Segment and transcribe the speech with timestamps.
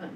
[0.00, 0.08] 嗯，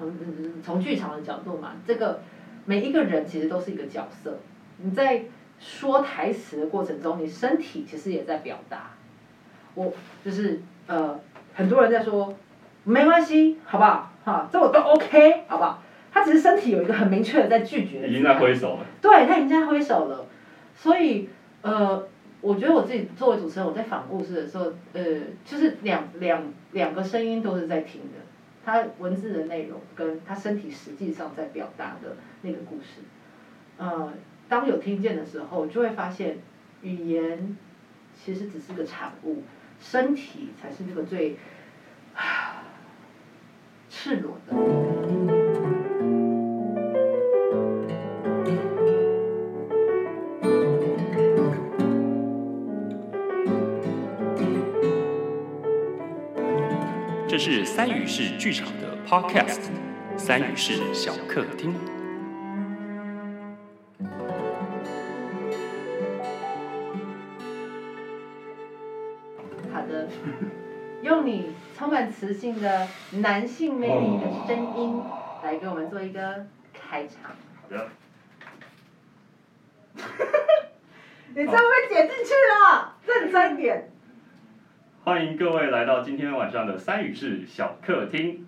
[0.00, 2.20] 嗯从剧场的角度嘛，这个
[2.64, 4.38] 每一个人其实都是一个角色。
[4.78, 5.24] 你在
[5.58, 8.90] 说台词的过程中，你身体其实也在表达。
[9.74, 9.92] 我
[10.24, 11.18] 就是呃，
[11.54, 12.34] 很多人在说
[12.84, 14.12] 没关系，好不好？
[14.24, 15.82] 哈，这我都 OK，好不好？
[16.10, 18.08] 他只是身体有一个很明确的在拒绝。
[18.08, 18.86] 已经在挥手了。
[19.00, 20.26] 对他已经在挥手了，
[20.74, 21.28] 所以
[21.62, 22.08] 呃，
[22.40, 25.02] 我觉得我自己作为主持人，我在访故事的时候，呃，
[25.44, 26.42] 就是两两
[26.72, 28.18] 两个声音都是在听的，
[28.68, 33.00] 他文字的内容跟他身体实际上在表达的那个故事，
[33.78, 34.12] 呃，
[34.46, 36.36] 当有听见的时候，就会发现
[36.82, 37.56] 语言
[38.14, 39.42] 其实只是个产物，
[39.80, 41.38] 身体才是那个最
[43.88, 45.37] 赤裸的。
[57.38, 59.60] 这是三语式剧场的 Podcast，
[60.16, 61.72] 三语式小客厅。
[69.72, 70.08] 好的，
[71.02, 75.00] 用你充满磁性的男性魅力的声音
[75.44, 77.36] 来给我们做一个开场。
[77.62, 77.88] 好的。
[81.36, 83.92] 你这会被剪进去了，认真点。
[85.08, 88.46] 欢迎各位来到今天晚上的三语室小客厅。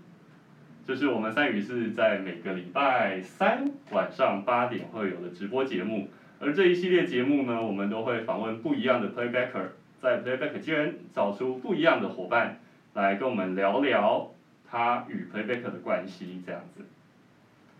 [0.86, 9.68] 这是我们三语室在每个礼拜三晚上八点会有的直播节目，而这一系列节目呢，我们都会访问不一样的 playbacker，
[10.02, 12.60] 在 playback 间找出不一样的伙伴
[12.92, 14.30] 来跟我们聊聊
[14.70, 16.84] 他与 playback 的关系，这样子。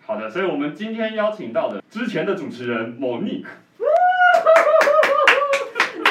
[0.07, 3.45] 好的，所以我们今天邀请到的之前的主持人 Monique。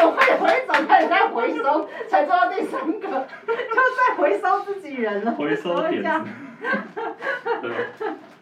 [0.02, 5.32] 我快回走，开始在回收，才做到第三个，就在回收自己人了。
[5.32, 6.10] 回收点子。
[7.62, 7.72] 对，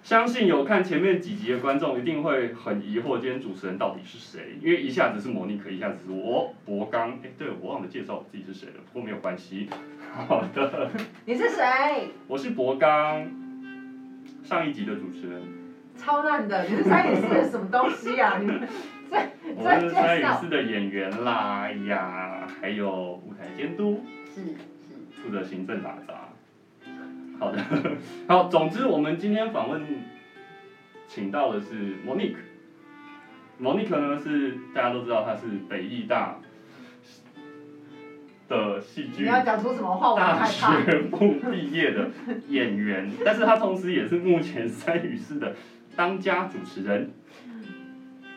[0.04, 4.58] 相信有看前面几集的观众一定会很疑惑，今天主持人到底是谁？
[4.62, 7.12] 因为一下子是莫妮可，一下子是我博刚。
[7.24, 9.70] 哎，对我忘了介绍我自己是谁了，不过没有关系。
[10.28, 10.90] 好的。
[11.26, 12.10] 你是谁？
[12.28, 13.26] 我是博刚，
[14.44, 15.42] 上一集的主持人。
[15.96, 18.38] 超烂的，你是三语是什么东西啊？
[18.42, 18.52] 你。
[19.56, 24.04] 我是参与式的演员啦，哎呀，还有舞台监督，
[24.34, 24.52] 是是，
[25.22, 26.30] 负责行政打杂。
[27.40, 27.64] 好的，
[28.28, 29.82] 好，总之我们今天访问，
[31.08, 32.36] 请到的是 Monique。
[33.62, 36.40] Monique 呢是大家都知道，她是北艺大
[38.50, 40.16] 的戏剧，你要讲出什么话？
[40.20, 41.18] 大学部
[41.52, 42.10] 毕业的
[42.50, 45.56] 演员，但是她同时也是目前三语式的
[45.96, 47.12] 当家主持人。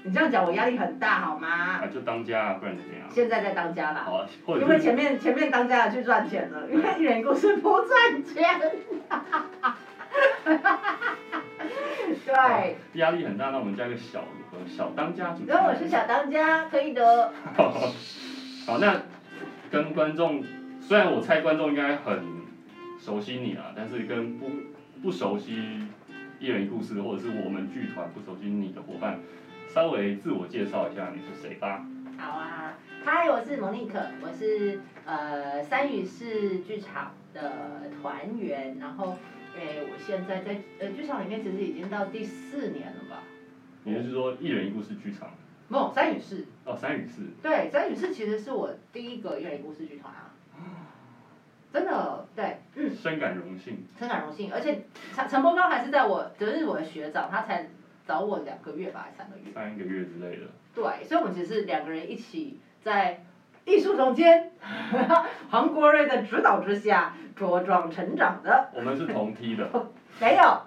[0.02, 1.48] 你这样讲我压力很大，好吗？
[1.48, 3.06] 啊，就当家啊，不然怎样？
[3.10, 4.02] 现在在当家啦。
[4.04, 4.26] 好，
[4.58, 8.42] 因为前面前面当家的去赚钱了，因为艺人故事不赚钱。
[12.26, 12.76] 对。
[12.94, 14.24] 压力很大，那我们加个小
[14.66, 15.44] 小当家主。
[15.46, 17.32] 然后我是小当家，可以的。
[18.66, 19.02] 好，那
[19.70, 20.42] 跟观众，
[20.80, 22.24] 虽然我猜观众应该很
[22.98, 24.46] 熟悉你啊，但是跟不
[25.02, 25.86] 不熟悉
[26.38, 29.20] 艺人故事，或者是我们剧团不熟悉你的伙伴。
[29.72, 31.86] 稍微自我介绍一下你是谁吧。
[32.18, 39.16] 好啊，嗨，我是蒙妮可，我是呃三语市剧场的团员，然后
[39.56, 43.22] 诶，我现在在呃剧场里面其实已经到第四年了吧。
[43.84, 45.30] 你是说一人一故事剧场？
[45.68, 46.44] 不，三语市。
[46.64, 47.22] 哦，三语市。
[47.40, 50.34] 对，三语市其实是我第一个一人一故事剧团啊。
[51.72, 52.92] 真的，对，嗯。
[52.92, 53.86] 深感荣幸。
[53.96, 54.82] 深感荣幸，而且
[55.14, 57.68] 陈陈柏刚还是在我，就是我的学长，他才。
[58.10, 59.52] 找我两个月吧，还是三个月？
[59.54, 60.48] 三个月之类的。
[60.74, 63.22] 对，所以我们其实是两个人一起在
[63.64, 64.50] 艺术总监
[65.48, 68.68] 黄国瑞的指导之下茁壮成长的。
[68.74, 69.70] 我们是同梯的。
[70.20, 70.60] 没有，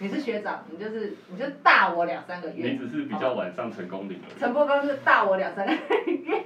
[0.00, 2.68] 你是学长，你就是你就大我两三个月。
[2.68, 6.44] 你只是比较晚上成功领陈波刚是大我两三个月。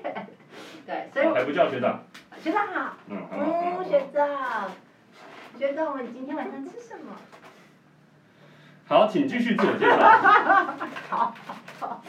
[0.86, 2.04] 对，所以还不叫学长。
[2.38, 2.94] 学长好。
[3.08, 4.70] 嗯，嗯，学长，
[5.58, 7.16] 学长，我们今天晚上吃什么？
[8.92, 9.96] 好，请继续自我介绍。
[11.08, 11.34] 好，
[11.80, 12.04] 好，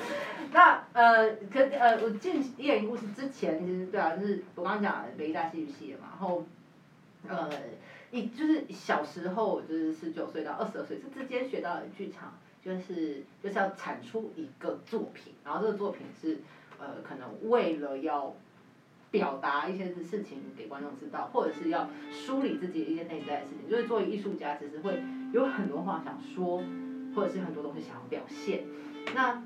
[0.52, 6.44] 那呃，可呃，我进艺人故事之前，其实对啊，就是我刚刚讲北大戏剧系的嘛，然后
[7.30, 7.50] 呃，
[8.12, 16.42] 一就是小时候就是十九岁到二十二岁这之间学到的剧场，就是就是要产出一个作品，然后这个作品是
[16.80, 18.36] 呃，可能为了要
[19.14, 25.00] 表达一些事情给观众知道，或者是要梳理自己一些内在的事情，就是作为艺术家，其实会。
[25.34, 26.64] 有很多话想说，
[27.16, 28.64] 或者是很多东西想要表现。
[29.16, 29.42] 那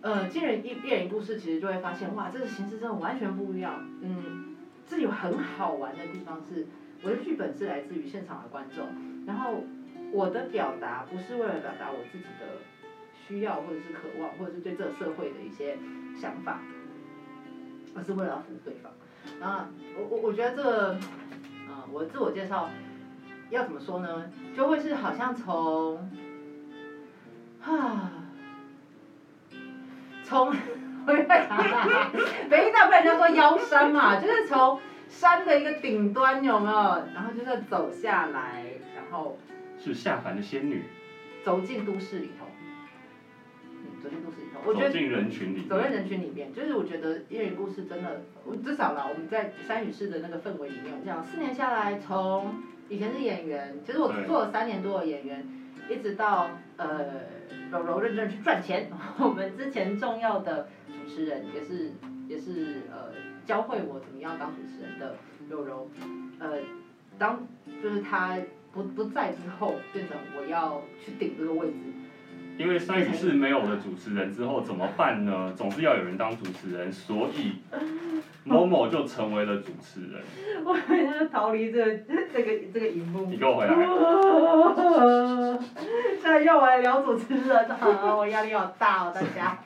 [0.00, 3.84] 呃，进人一一人故事，其实就会发现，哇，这个形式真的完全不一样。
[4.02, 4.54] 嗯，
[4.86, 6.64] 这有很好玩的地方是，
[7.02, 8.86] 我的剧本是来自于现场的观众，
[9.26, 9.64] 然后
[10.12, 12.46] 我的表达不是为了表达我自己的
[13.26, 15.76] 需要或者是渴望，或者是对这个社会的一些
[16.16, 16.60] 想法，
[17.96, 18.92] 而是为了要服务对方。
[19.40, 20.92] 啊，我我我觉得这个，
[21.68, 22.68] 啊，我自我介绍
[23.50, 24.30] 要怎么说呢？
[24.56, 25.96] 就会是好像从，
[27.62, 28.12] 啊，
[30.24, 30.48] 从，
[31.06, 32.10] 我在想啊，
[32.48, 37.04] 北一大不然人家说腰山嘛，就是从山的一个顶端有没有？
[37.14, 38.64] 然后就是走下来，
[38.94, 39.38] 然后
[39.78, 40.84] 是下凡的仙女，
[41.44, 42.30] 走进都市里
[44.02, 52.54] 走进都市里头，我觉得走进人群里走在人群里面，就是我觉得《夜人故事》真的，我至少啦，我们在三语市的那个氛围里面，我讲四年下来，从
[52.88, 55.46] 以前是演员，其实我做了三年多的演员，
[55.88, 57.22] 一直到呃
[57.70, 58.90] 柔柔认真去赚钱。
[59.20, 61.92] 我们之前重要的主持人也是
[62.28, 63.12] 也是呃
[63.46, 65.16] 教会我怎么样当主持人的
[65.48, 65.88] 柔柔，
[66.38, 66.58] 呃，
[67.18, 67.46] 当
[67.82, 68.38] 就是他
[68.72, 71.76] 不不在之后，变成我要去顶这个位置。
[72.62, 75.52] 因为三语是没有了主持人之后怎么办呢？
[75.56, 77.56] 总是要有人当主持人，所以
[78.44, 80.22] 某某就成为了主持人。
[80.64, 81.98] 我很想逃离这个
[82.32, 83.36] 这个这个荧幕你。
[83.36, 83.74] 给我回来！
[86.22, 89.58] 现在要我来聊主持人啊，我压力好大哦，大家。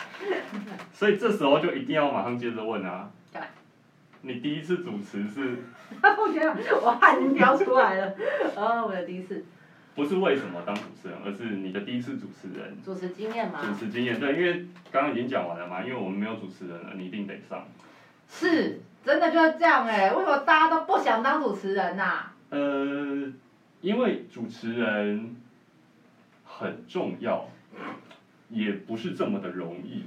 [0.91, 3.11] 所以这时候就一定要马上接着问啊，
[4.23, 5.59] 你第一次主持是
[6.83, 8.15] 我汗已经飙出来了。
[8.57, 9.45] 哦，我的第一次
[9.97, 14.21] 不是为什么当主持人，而是你的第一次主持人主持经验嘛，主持经验？
[14.21, 17.67] 对，因为刚刚已经讲完了嘛，因为我们没有主持人了，你一定得上。
[18.29, 23.33] 是真的就是这样哎、为什么大家都不想当主持人呐、呃，
[23.81, 25.35] 因为主持人
[26.45, 27.49] 很重要，
[28.51, 30.05] 也不是这么的容易，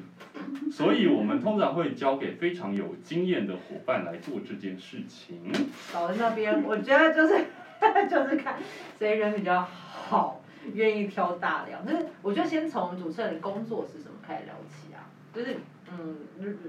[0.72, 5.52] 所以我们通常会交给非常有经验的伙伴来做这件事情。
[5.94, 7.46] 老人那边，我觉得就是
[8.10, 8.56] 就是看
[8.98, 10.42] 谁人比较好，
[10.74, 11.86] 愿意挑大梁。
[11.86, 15.08] 就是我觉得先从主持人的工作是什么开始聊起啊。
[15.34, 15.58] 就是
[15.92, 16.18] 嗯，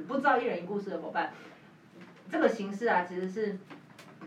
[0.07, 1.33] 不知道一人一故事的伙伴，
[2.31, 3.59] 这个形式啊，其实是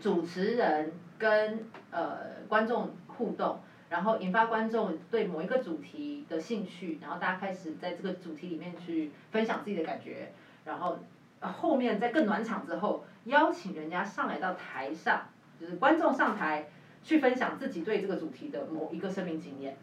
[0.00, 10.32] 主持人跟呃观众互动，然后引发观众对某一个主题的兴趣，然后大家开始在这个主题里面去分享自己的感觉，
[10.64, 10.98] 然后
[11.40, 15.28] 后面在更暖场之后，邀请人家上来到台上，
[15.60, 16.66] 就是观众上台
[17.04, 19.76] 去分享自己对这个主题的某一个生命经验。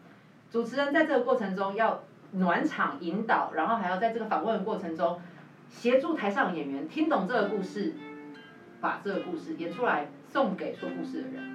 [0.50, 5.18] 主持人在这个过程中要暖场引导，然后还要在这个访问的过程中
[5.70, 7.94] 协助台上的演员听懂这个故事，
[8.80, 11.52] 把这个故事演出来送给说故事的人。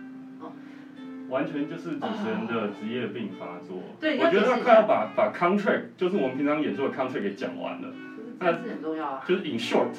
[1.30, 3.82] 完全就是主持人的职业病发作。
[4.00, 7.94] 对我觉得他快要把把 contract，就是我们平常演出的 contract 给讲完了。
[8.40, 9.24] 这是很重要啊。
[9.28, 9.90] 就是 in short，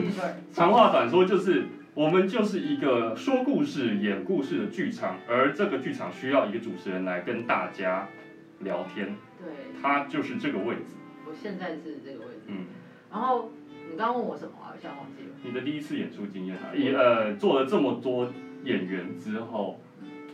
[0.50, 1.66] 长话短说就是，
[1.98, 8.06] 我们就是一个说故事、演故事的剧场，而这个剧场需要一个主持人来跟大家
[8.60, 10.94] 聊天，对，他就是这个位置。
[11.26, 12.42] 我现在是这个位置。
[12.46, 12.66] 嗯，
[13.10, 13.50] 然后
[13.90, 14.70] 你刚刚问我什么啊？
[14.72, 15.30] 我现在忘记了。
[15.42, 19.80] 你的第一次演出经验啊，一呃做了这么多演员之后，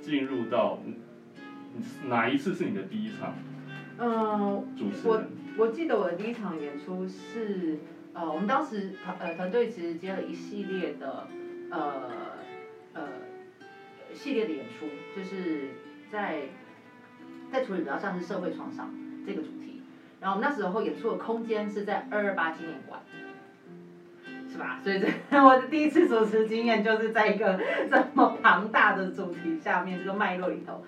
[0.02, 3.32] 进入到嗯哪一次是你的第一场
[3.96, 5.28] 嗯，我主持人？
[5.56, 7.78] 我记得我的第一场演出是，
[8.12, 11.26] 呃，我们当时团呃团队其实接了一系列的
[11.70, 12.10] 呃
[12.92, 13.02] 呃
[14.12, 15.70] 系列的演出，就是
[16.10, 16.42] 在
[17.50, 18.94] 在处理比较像是社会创伤
[19.26, 19.82] 这个主题。
[20.20, 23.00] 然后那时候演出的空间是在二二八纪念馆，
[24.50, 24.80] 是吧？
[24.82, 30.82] 所以这我的第一次主持经验就是在一个这么庞大的主题下面这个脉络里头。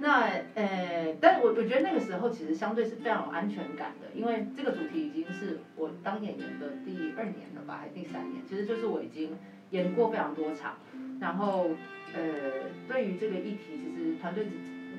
[0.00, 9.36] 那呃，但我我觉得那个时候其实相对是非常有安全感的，因为这个主题已经是我当演员的第二年了吧，还是第三年，其实就是我已经
[9.70, 10.76] 演过非常多场，
[11.20, 11.70] 然后
[12.14, 14.46] 呃，对于这个议题，其实团队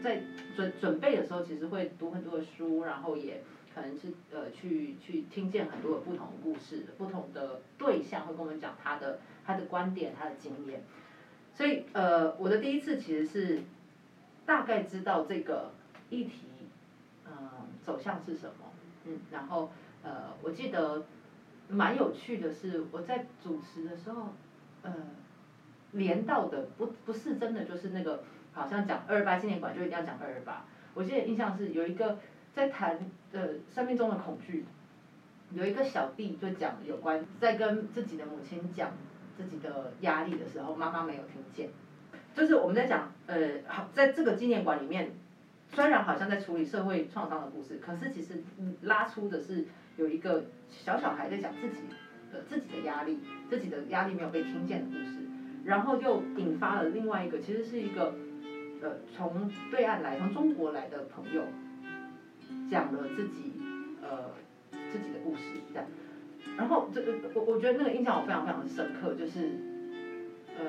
[0.04, 0.22] 在
[0.56, 3.42] 准准备的时候，其实会读很多的书，然后也
[3.74, 10.84] 可能是呃去去听见很多不同的故事，不同的对象会跟我们讲他的他的观点，他的经验，
[11.54, 13.62] 所以呃，我的第一次其实是。
[14.44, 15.72] 大概知道这个
[16.10, 16.42] 议题，
[17.25, 17.34] 嗯、
[17.84, 18.74] 走向是什么，
[19.06, 19.72] 嗯，然后
[20.04, 21.06] 呃，我记得
[21.70, 24.34] 蛮有趣的是，我在主持的时候，
[24.84, 24.94] 呃，
[25.92, 28.24] 连到的不不是真的就是那个，
[28.54, 32.20] 好像讲二二八纪念馆就一定要讲二二八，我记得印象是有一个
[32.54, 33.00] 在谈
[33.32, 34.66] 呃生命中的恐惧，
[35.52, 38.92] 有一个小弟就讲有关在跟自己的母亲讲
[39.38, 41.70] 自己的压力的时候，妈妈没有听见。
[42.34, 45.12] 就是我们在讲，呃，好，在这个纪念馆里面，
[45.68, 48.42] 虽然好像在处理社会创伤的故事，可是其实
[48.84, 49.66] 拉出的是
[49.98, 51.84] 有一个小小孩在讲自己
[52.32, 53.20] 的自己的压力，
[53.50, 55.18] 自己的压力没有被听见的故事，
[55.66, 58.16] 然后又引发了另外一个，其实是一个
[58.82, 61.44] 呃从对岸来，从中国来的朋友
[62.70, 63.54] 讲了自己
[64.02, 64.32] 呃
[64.92, 65.86] 自己的故事这样，
[66.58, 69.50] 然后这个我我觉得那个印象我非常非常深刻，就是
[70.58, 70.66] 呃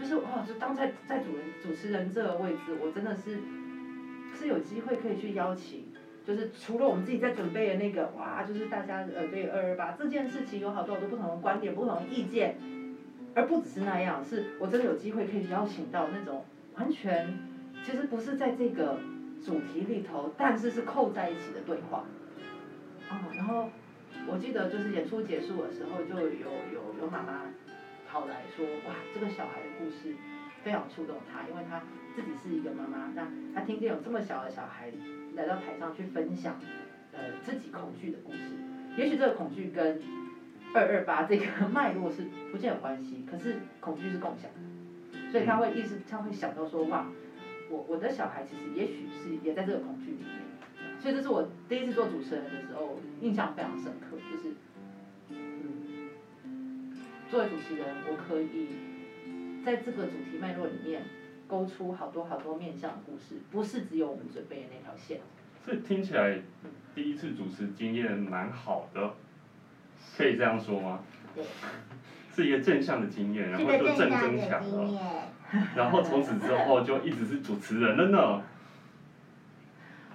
[0.00, 3.38] 就是哇，就当在在主人主持人这个位置，我真的是
[4.34, 5.84] 是有机会可以去邀请。
[6.26, 12.56] 就是除了我们自己在准备的那个，哇，就是大家呃对二二八这件事情有好多好多不同的观点、不同的意见，
[13.34, 16.42] 而不只是那样，是我真的有机会可以邀请到那种
[16.76, 17.38] 完全
[17.84, 18.98] 其实不是在这个
[19.44, 22.04] 主题里头，但是是扣在一起的对话。
[23.10, 23.68] 哦，然后
[24.26, 26.30] 我记得就是演出结束的时候，就有
[26.72, 27.42] 有有妈妈
[28.08, 30.16] 跑来说，哇，这个小孩的故事
[30.62, 31.82] 非常触动她，因为她
[32.16, 34.90] 自己是一个妈妈，那她听见有这么小的小孩。
[35.36, 36.58] 来到台上去分享，
[37.12, 38.38] 呃，自己恐惧的故事。
[38.96, 40.00] 也许这个恐惧跟
[40.72, 42.22] 二二八这个 脉络是
[42.52, 47.06] 不见有关系，可是恐惧是共享的，所以他会意识，他会想到说，哇，
[47.68, 50.28] 我我的小孩其实也许是也在这个恐惧里面。
[51.00, 54.54] 所以这是我第一次做主持人的时候，印象非常深刻，就是，
[55.28, 56.08] 嗯，
[57.30, 58.68] 作为主持人，我可以
[59.64, 61.02] 在这个主题脉络里面。
[61.46, 65.20] 勾出好多好多面向的故事，不是只有我们准备的那条线。
[65.66, 66.38] 这听起来
[66.94, 69.14] 第一次主持经验蛮好的，
[70.16, 71.00] 可以这样说吗？
[71.34, 71.44] 对。
[72.34, 75.00] 是一个正向的经验，然后就正增强了。
[75.76, 78.42] 然后从此之后就一直是主持人了呢。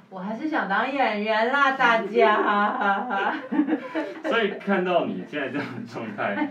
[0.09, 3.33] 我还是想当演员啦，大家。
[4.25, 6.49] 所以看到你现在这样的状态，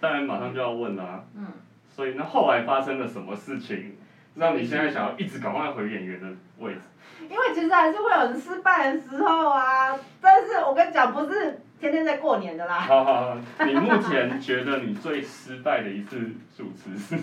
[0.00, 1.24] 当然马上就要问啦。
[1.36, 1.46] 嗯。
[1.88, 3.96] 所以那后来发生了什么事情？
[4.34, 6.26] 让你现在想要一直赶快回演员的
[6.58, 6.80] 位置。
[7.22, 12.80] 因为其实还是会有人失败的时候啊，但是我跟你讲，不是天天在过年的啦。
[12.80, 16.18] 好好好，你目前觉得你最失败的一次
[16.56, 17.16] 主持是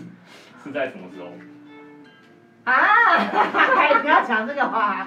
[0.63, 1.27] 是在什么时候？
[2.63, 2.73] 啊！
[4.01, 5.05] 不要讲这个话。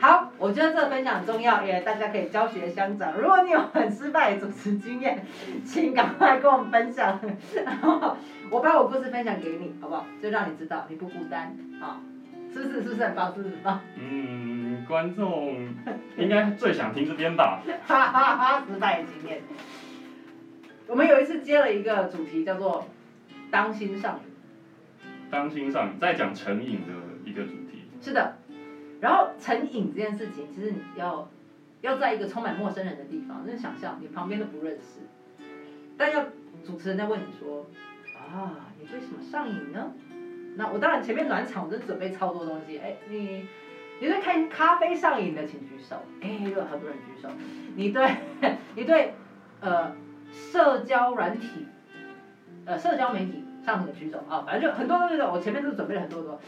[0.00, 3.12] 好，我觉得这个分享很重要，也大家可以教学相长。
[3.18, 5.26] 如果你有很失败的主持经验，
[5.64, 7.20] 请赶快跟我们分享，
[7.64, 8.16] 然后
[8.50, 10.06] 我把我故事分享给你，好不好？
[10.22, 12.00] 就让你知道你不孤单，好，
[12.52, 12.82] 是不是？
[12.82, 13.34] 是不是很棒？
[13.34, 13.80] 是不是很棒？
[13.98, 15.56] 嗯，观众
[16.16, 17.60] 应该最想听这边吧。
[17.86, 18.62] 哈哈哈！
[18.66, 19.42] 失败的经验。
[20.86, 22.86] 我们有一次接了一个主题，叫做
[23.50, 24.30] “当心少女”。
[25.34, 26.92] 当心上在讲成瘾的
[27.28, 27.88] 一个主题。
[28.00, 28.36] 是的，
[29.00, 31.28] 然后成瘾这件事情，其实你要
[31.80, 35.00] 要在一个充满陌生人的地方，那想象你旁边都不认识，
[35.98, 36.26] 但要
[36.64, 37.66] 主持人在问你说，
[38.16, 39.92] 啊，你对什么上瘾呢？
[40.56, 42.78] 那我当然前面暖场，我就准备超多东西。
[42.78, 43.48] 哎，你
[44.00, 45.96] 你对看咖啡上瘾的请举手。
[46.20, 47.28] 哎，有很多人举手。
[47.74, 48.08] 你对
[48.76, 49.14] 你对
[49.60, 49.92] 呃
[50.30, 51.66] 社交软体
[52.66, 53.43] 呃社交媒体。
[53.64, 54.42] 上什么举手啊？
[54.46, 56.38] 反正就很多东西的，我前面都准备了很多多。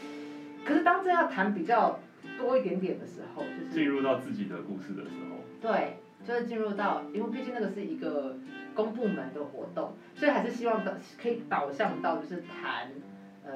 [0.65, 1.99] 可是当真要谈比较
[2.39, 5.37] 多一点点的时候，就是进入到自己的故事的时候。
[5.61, 8.37] 对，就是进入到，因为毕竟那个是一个
[8.75, 12.91] 公部门的活动，所以还是希望导可以导向到就是谈
[13.45, 13.53] 呃。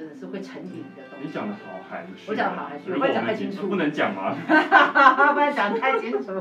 [0.00, 1.26] 真的是会成瘾的东西。
[1.26, 2.30] 你讲的好含蓄。
[2.30, 3.68] 我讲的好含蓄， 不能讲太清楚。
[3.68, 4.34] 不能讲吗？
[4.34, 6.40] 不能讲太清楚。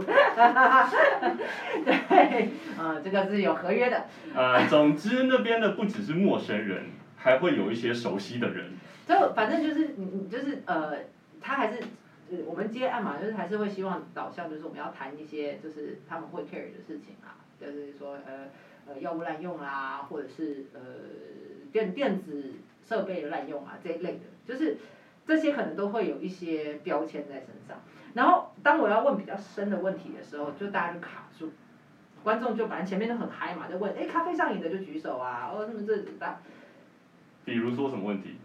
[1.83, 2.49] 对，
[2.79, 4.05] 啊，这个是有合约的。
[4.33, 6.85] 呃，总之那边的不只是陌生人，
[7.17, 8.71] 还会有一些熟悉的人。
[9.05, 10.93] 就反正就是你你就是呃，
[11.41, 11.81] 他还是
[12.45, 18.47] 我们接案嘛，就是还是会希望导向，就是我们要谈一些就是他们会 care 的事情啊，就是说呃
[18.87, 20.79] 呃药物滥用啦，或者是呃
[21.73, 22.53] 电电子。
[22.85, 24.77] 设备滥用啊这一类的，就是
[25.25, 27.79] 这些可能都会有一些标签在身上。
[28.13, 31.51] 然后当我要问比较深的问题的时候，就大家就卡住，
[32.23, 36.39] 观众就反正前面都很嗨嘛，就问，哎，咖啡上瘾的就举手啊，哦，什么这大。
[37.45, 38.35] 比如说什么问题？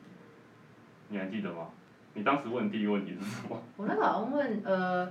[1.09, 1.71] 你还记得吗？
[2.13, 3.63] 你当时问第一个问题是什么？
[3.77, 5.11] 我那好像问呃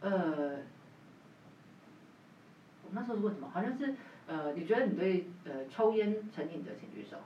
[0.00, 0.56] 呃，
[2.82, 3.48] 我那时候是问什么？
[3.52, 3.94] 好像是
[4.26, 7.16] 呃，你觉得你对呃抽烟成瘾的请举手。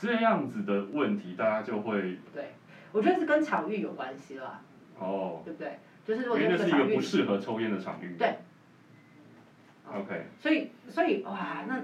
[0.00, 2.16] 这样子的问题，大家就会。
[2.34, 2.54] 对，
[2.90, 4.62] 我觉得是跟场域有关系啦。
[4.98, 5.42] 哦。
[5.44, 5.78] 对不对？
[6.06, 8.16] 就是因为那是一个不适合抽烟的场域。
[8.18, 8.38] 对。
[9.86, 10.24] OK。
[10.40, 11.82] 所以，所以哇，那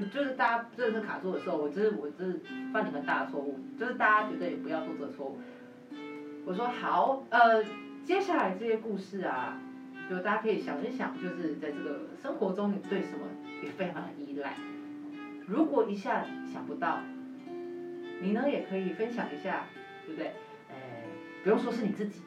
[0.00, 2.40] 就是大家真的是卡住的时候，我真是我真是
[2.72, 5.40] 犯了个大的错误，就是大家绝对也不要做这个错误。
[6.46, 7.64] 我说好，呃，
[8.04, 9.60] 接下来这些故事啊，
[10.08, 13.26] 就大家可以想一想，就是在这个生活中，你对什么
[13.64, 14.54] 也非常的依赖。
[15.46, 17.00] 如果一下想不到。
[18.20, 19.64] 你呢也可以分享一下，
[20.06, 20.32] 对不对？
[20.68, 20.74] 呃，
[21.42, 22.22] 不用说是你自己，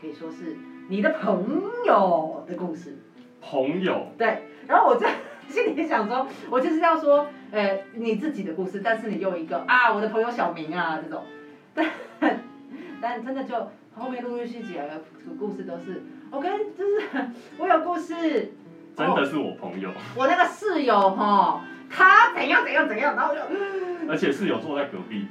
[0.00, 0.56] 可以说是
[0.88, 2.96] 你的朋友的故事。
[3.40, 4.08] 朋友。
[4.18, 5.16] 对，然后我在
[5.48, 11.22] 心里想说，我就是要说，呃，你自己的故事，但是你用一个啊，我的朋友小明啊这种，
[11.74, 11.86] 但
[13.00, 15.02] 但真的就后面陆陆续续几个
[15.38, 17.00] 故事都是，我跟就是
[17.58, 18.52] 我有故事，
[18.96, 25.26] 真的是我朋友，我那个室友哈，他怎样怎样怎样，然后我就，而且室友坐在隔壁，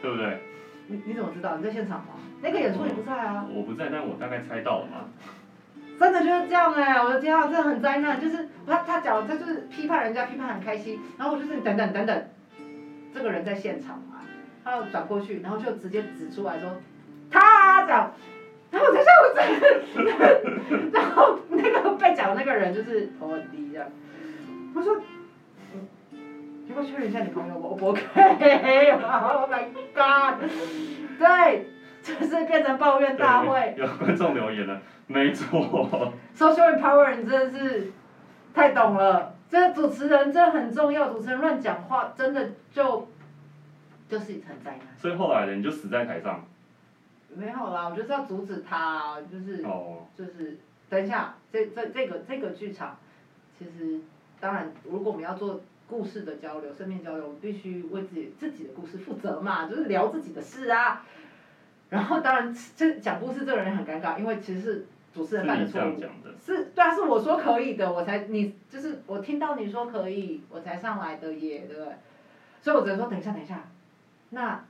[0.00, 0.40] 对不对？
[0.86, 1.56] 你你怎么知道？
[1.56, 2.14] 你在现场吗？
[2.42, 3.46] 那个演出你不在啊？
[3.52, 5.08] 我不在，但我大概猜到了嘛。
[5.98, 8.18] 真的就是这样哎、我的天啊，真的很灾难。
[8.18, 12.24] 就是他他讲他就是批判人家，批判很开心，然后我就是等等等等，
[13.14, 14.22] 这个人在现场嘛，
[14.64, 16.80] 他要转过去，然后就直接指出来说
[17.30, 18.12] 他讲，
[18.70, 23.86] 然后我在想我真的，然后那个被讲的那个人就是头很低这样，
[24.74, 25.00] 我说。
[26.70, 30.48] 嗯你给我确认一下你朋友我不 OK Oh my God！
[31.18, 31.66] 对，
[32.00, 33.74] 就是变成抱怨大会。
[33.76, 35.60] 有观众留言了，没错
[36.36, 37.92] ，social empower 你真的是
[38.54, 43.08] 太懂了，这主持人真的很重要，主持人乱讲话真的就
[44.08, 44.80] 就是很灾难。
[44.96, 46.44] 所以后来呢，你就死在台上。
[47.34, 50.58] 没有啦，我就是要阻止他，就是哦，就是
[50.88, 52.96] 等一下，这这这个这个剧场，
[53.58, 54.00] 其实
[54.40, 55.60] 当然，如果我们要做
[55.90, 61.04] 故事的交流、生命交流，我们必须为自己自己的故事负责嘛，就是聊自己的事啊。
[61.90, 66.00] 然后当然，这讲故事这个人很尴尬，因为其实是主持人犯的错误。
[66.38, 71.92] 是，对啊，是我说可以的，我才你就是我听到你说可以，我才上来的耶，对不对？
[72.62, 73.68] 所以我只能说等一下，等一下，
[74.30, 74.64] 那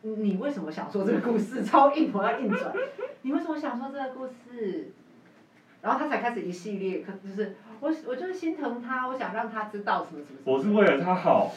[0.00, 1.62] 你为什么想说这个故事？
[1.62, 2.74] 超硬，我要硬转。
[3.20, 4.90] 你为什么想说这个故事？
[5.82, 10.38] 然后他才开始一系列，可就是我我就是心疼他，我想让他知道什么什么。
[10.44, 11.52] 我是为了他好，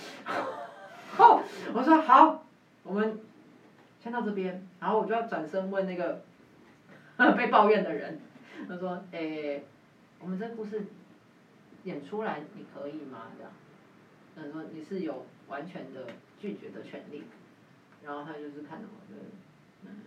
[1.16, 1.40] 后
[1.74, 2.44] 我说好，
[2.84, 3.20] 我们
[4.00, 6.24] 先到这边，然后我就要转身问那个
[7.38, 8.20] 被抱怨的人，
[8.68, 9.64] 他说：“诶、
[10.20, 10.84] 我们这个故事
[11.84, 13.52] 演出来你可以吗？”这样，
[14.36, 16.08] 他说你是有完全的
[16.40, 17.24] 拒绝的权利，
[18.04, 19.22] 然后他就是看着我的，
[19.86, 20.02] 嗯，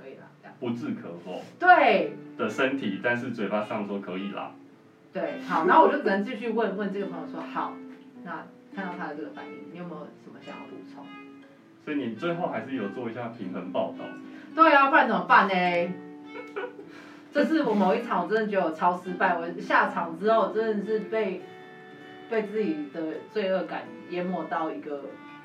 [0.00, 0.56] 可以啦，这样。
[0.60, 4.52] 不置可否对的身体，但是嘴巴上说可以啦。
[5.12, 7.74] 对，好，然后我就只能继续问问这个朋友说好，
[8.24, 11.04] 那看到他的这个反应，你有没有什么想要补充？
[11.84, 14.04] 所以你最后还是有做一下平衡报道。
[14.54, 15.92] 对啊，不然怎么办呢？
[17.32, 19.38] 这是我某一场，我真的觉得我超失败。
[19.38, 21.40] 我下场之后，真的是被
[22.28, 23.00] 被自己的
[23.32, 24.96] 罪恶感淹没到一个，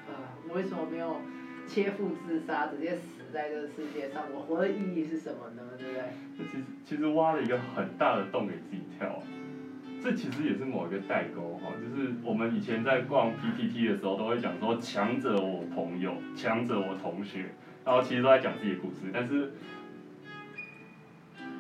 [0.08, 0.16] 呃，
[0.50, 1.22] 我为什么没有
[1.68, 4.24] 切腹自杀，直接死在这个世界上？
[4.34, 5.62] 我活的意义是什么呢？
[5.78, 6.04] 对不对？
[6.38, 9.22] 这其实其实挖了一个很大的洞给自己跳，
[10.02, 17.48] 这其实也是某一个代沟哈，就是我们以前在逛 PPT 的时候都会讲说强者我朋友，强者我同学，
[17.84, 19.52] 然后其实都在讲自己的故事，但是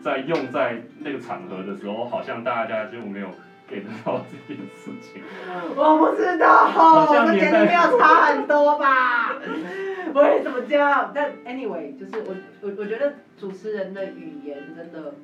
[0.01, 3.29] 在用在那个场合的时候，好像大家就没有
[3.69, 5.21] get 到这件事情。
[5.75, 9.35] 我不知道，好像这年代年龄没有差很多吧？
[10.13, 11.11] 为什么这样？
[11.13, 15.15] 但 anyway，就是我我我觉得主持人的语言真的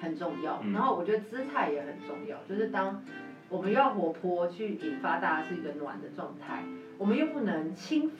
[0.00, 3.02] 很重要，嗯然后我觉得姿态也很重要，就是当
[3.48, 6.64] 我们又要活泼去引发大家是一个暖的状态，
[6.98, 8.16] 我们又不能轻浮。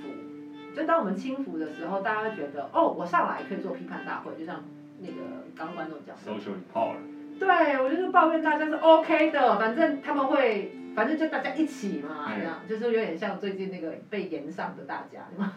[0.76, 4.62] 就当我们轻浮的时候，大家会觉得哦，我上来可以做批判大会，就像
[5.00, 5.14] 那个
[5.56, 6.94] 刚刚观众讲的，Social power，
[7.38, 15.52] 对，我就是抱怨大家是 OK 的，反正他们会，反正就大家一起嘛，嗯这样就是有点像最近那个被延上的大家，对吗？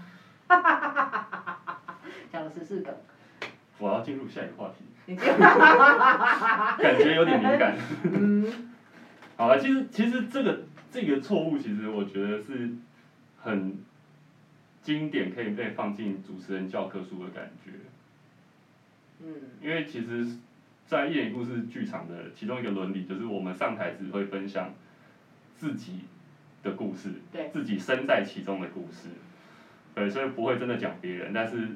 [2.31, 3.01] 讲了十四个，
[3.77, 4.83] 我要进入下一个话题，
[5.15, 7.75] 感觉有点敏感。
[8.03, 8.71] 嗯，
[9.37, 12.69] 好了，其实其实这个这个错误，其实我觉得是
[13.41, 13.77] 很
[14.81, 17.71] 经典，可以被放进主持人教科书的感觉。
[19.23, 20.25] 嗯，因为其实，
[20.91, 24.73] 在一点故事剧场的其中一个伦理，就是我们上台只会分享
[25.55, 25.99] 自己
[26.61, 27.13] 的故事，
[27.53, 29.07] 自己身在其中的故事，
[29.95, 31.69] 对，所以不会真的讲别人，但是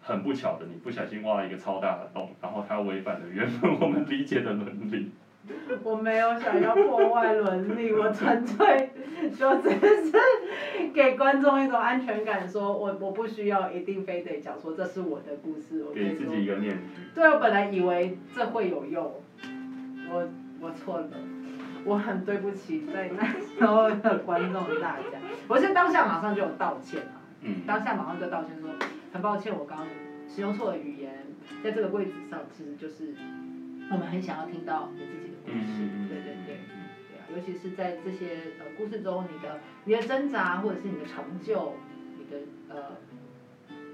[0.00, 5.10] 很不巧的，你不小心挖了一个超大的洞，然后它违反了原本我们理解的伦理。
[5.82, 8.90] 我没有想要破坏伦理，我纯粹
[9.36, 10.12] 就只是
[10.92, 17.02] 给观众一种安全感，说我 我不需要一定非得讲说这是我的故事，我给自己一个面具。
[17.14, 19.14] 对，我本来以为这会有用，
[20.10, 20.28] 我
[20.60, 21.10] 我错了，
[21.84, 28.70] 我很对不起在那时候的观众大家，我是当下马上就有道歉啊，嗯，当下马上就道歉说，
[29.12, 29.86] 很抱歉我刚刚
[30.26, 31.12] 使用错了语言，
[31.62, 33.14] 在这个位置上其实就是
[33.90, 36.58] 我们很想要听到你自己的故事，嗯对对对。
[37.08, 41.74] 对啊，尤其是在这些呃故事中，你的你的挣扎或者是你的成就，
[42.18, 42.96] 你的呃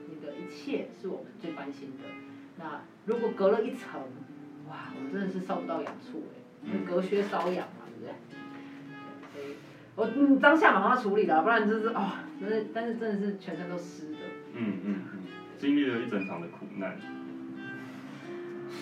[0.08, 2.08] 你的一切是我们最关心的。
[2.58, 4.00] 那如果隔了一层，
[4.68, 6.40] 哇，我们真的是烧不到痒处哎。
[6.62, 8.12] 嗯隔靴搔痒嘛，对不对？
[9.32, 9.56] 所以
[9.96, 14.18] 我嗯当下马上要处理了，不然就是哦，但是但是真的是全身都湿的。
[14.52, 15.20] 嗯嗯嗯，
[15.58, 16.98] 经历了一整场的苦难。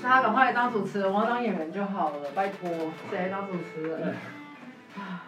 [0.03, 2.69] 大家赶快来当主持人，我要当演员就好了，拜托，
[3.11, 4.15] 谁来当主持人？
[4.97, 5.25] 啊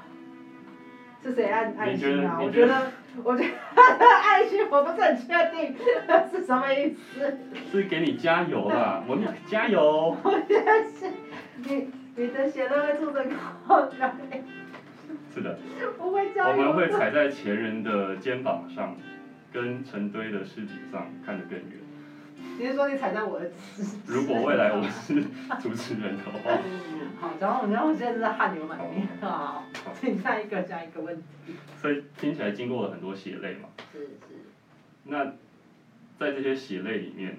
[1.22, 2.38] 是谁爱爱心啊？
[2.40, 2.92] 我觉得，
[3.22, 3.50] 我觉得
[4.06, 5.76] 爱心我不是很确 定
[6.30, 7.36] 是什么意思。
[7.70, 10.16] 是给你加油啦， 我们加油。
[10.22, 11.10] 我觉得是
[11.56, 13.28] 你你的血都会促成
[13.66, 14.42] 口水，
[15.34, 15.58] 是的，
[15.98, 16.54] 不会加我。
[16.56, 18.96] 们会踩在前人的肩膀上，
[19.52, 21.68] 跟成堆的尸体上，看得更远。
[22.58, 23.50] 你是说你踩在我的？
[24.06, 25.22] 如果未来我是
[25.60, 26.58] 主持人的话，
[27.20, 29.64] 好，然后然后我现在是汗流满面，好，
[29.98, 31.54] 请下一个下一个问题。
[31.80, 33.68] 所以听起来经过了很多血泪嘛。
[33.92, 34.08] 是是。
[35.04, 35.24] 那
[36.18, 37.38] 在这些血泪里面，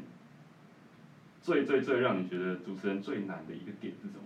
[1.42, 4.22] 最最最让你觉得主持人最难的一个点是什么？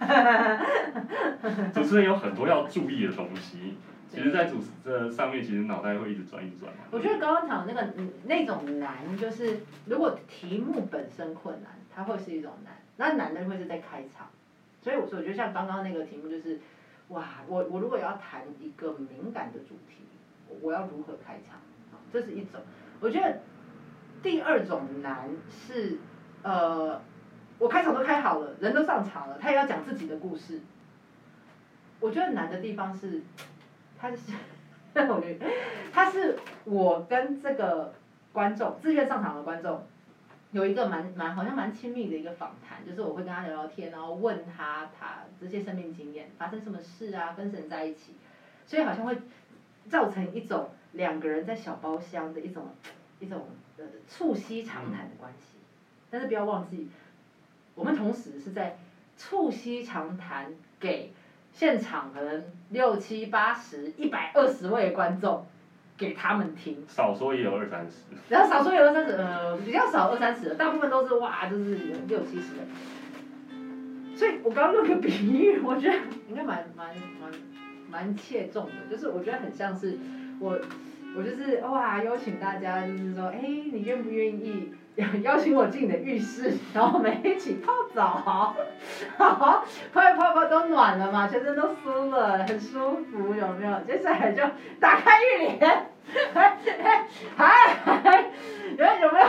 [1.74, 3.74] 主持人有很多要注意的东西，
[4.10, 6.80] 其实，在主持这上面，其实脑袋会一直转一直转嘛。
[6.90, 12.74] 我觉得刚刚讲的那个嗯那种难，就是如果题目本身困难，它会是一种难。
[12.96, 14.28] 那难的会是在开场，
[14.82, 16.60] 所以我说，我觉得像刚刚那个题目就是，
[17.08, 20.04] 哇，我我如果要谈一个敏感的主题，
[20.48, 21.58] 我我要如何开场？
[21.90, 22.60] 好这是一种。
[23.00, 23.40] 我觉得
[24.22, 25.96] 第二种难是，
[26.42, 27.00] 呃，
[27.58, 30.60] 我开场都开好了，人都上场了，他也要讲自己的故事。
[32.00, 33.22] 我觉得难的地方是，
[34.00, 34.16] 他是，
[34.94, 35.46] 我觉得
[35.92, 37.92] 他是我跟这个
[38.32, 39.86] 观众自愿上场的观众
[40.52, 48.14] 有一个蛮蛮好像蛮亲密的一个访谈，就是我会跟他聊聊天，然后问他他这些生命经验发生什么事啊，跟神在一起，
[48.66, 49.16] 所以好像会
[49.88, 52.74] 造成一种两个人在小包厢的一种
[53.20, 55.58] 一种呃促膝长谈的关系，
[56.10, 56.88] 但是不要忘记，
[57.74, 58.78] 我们同时是在
[59.16, 61.12] 促膝长谈给
[61.52, 65.46] 现场可能六七八十一百二十位观众
[65.98, 66.84] 给他们听。
[66.88, 68.02] 少说也有二三十。
[68.28, 72.62] 然后少说也有二三十，呃，比较少二三十的，大部分都是哇，就是有六七十的。
[74.16, 75.96] 所以我刚刚那个比喻，我觉得
[76.28, 77.30] 应该蛮蛮蛮
[77.90, 79.98] 蛮切中的，就是我觉得很像是
[80.38, 80.58] 我
[81.16, 84.72] 我就是哇邀请大家，就是说，哎，你愿不愿意
[85.22, 88.56] 邀请我进你的浴室， 然后我们一起泡澡，好，
[89.92, 93.80] 泡一泡泡都暖了嘛，全身都酥了，很舒服，有没有？
[93.86, 94.42] 接下来就
[94.78, 95.86] 打开浴帘。
[98.76, 99.26] 有有没有？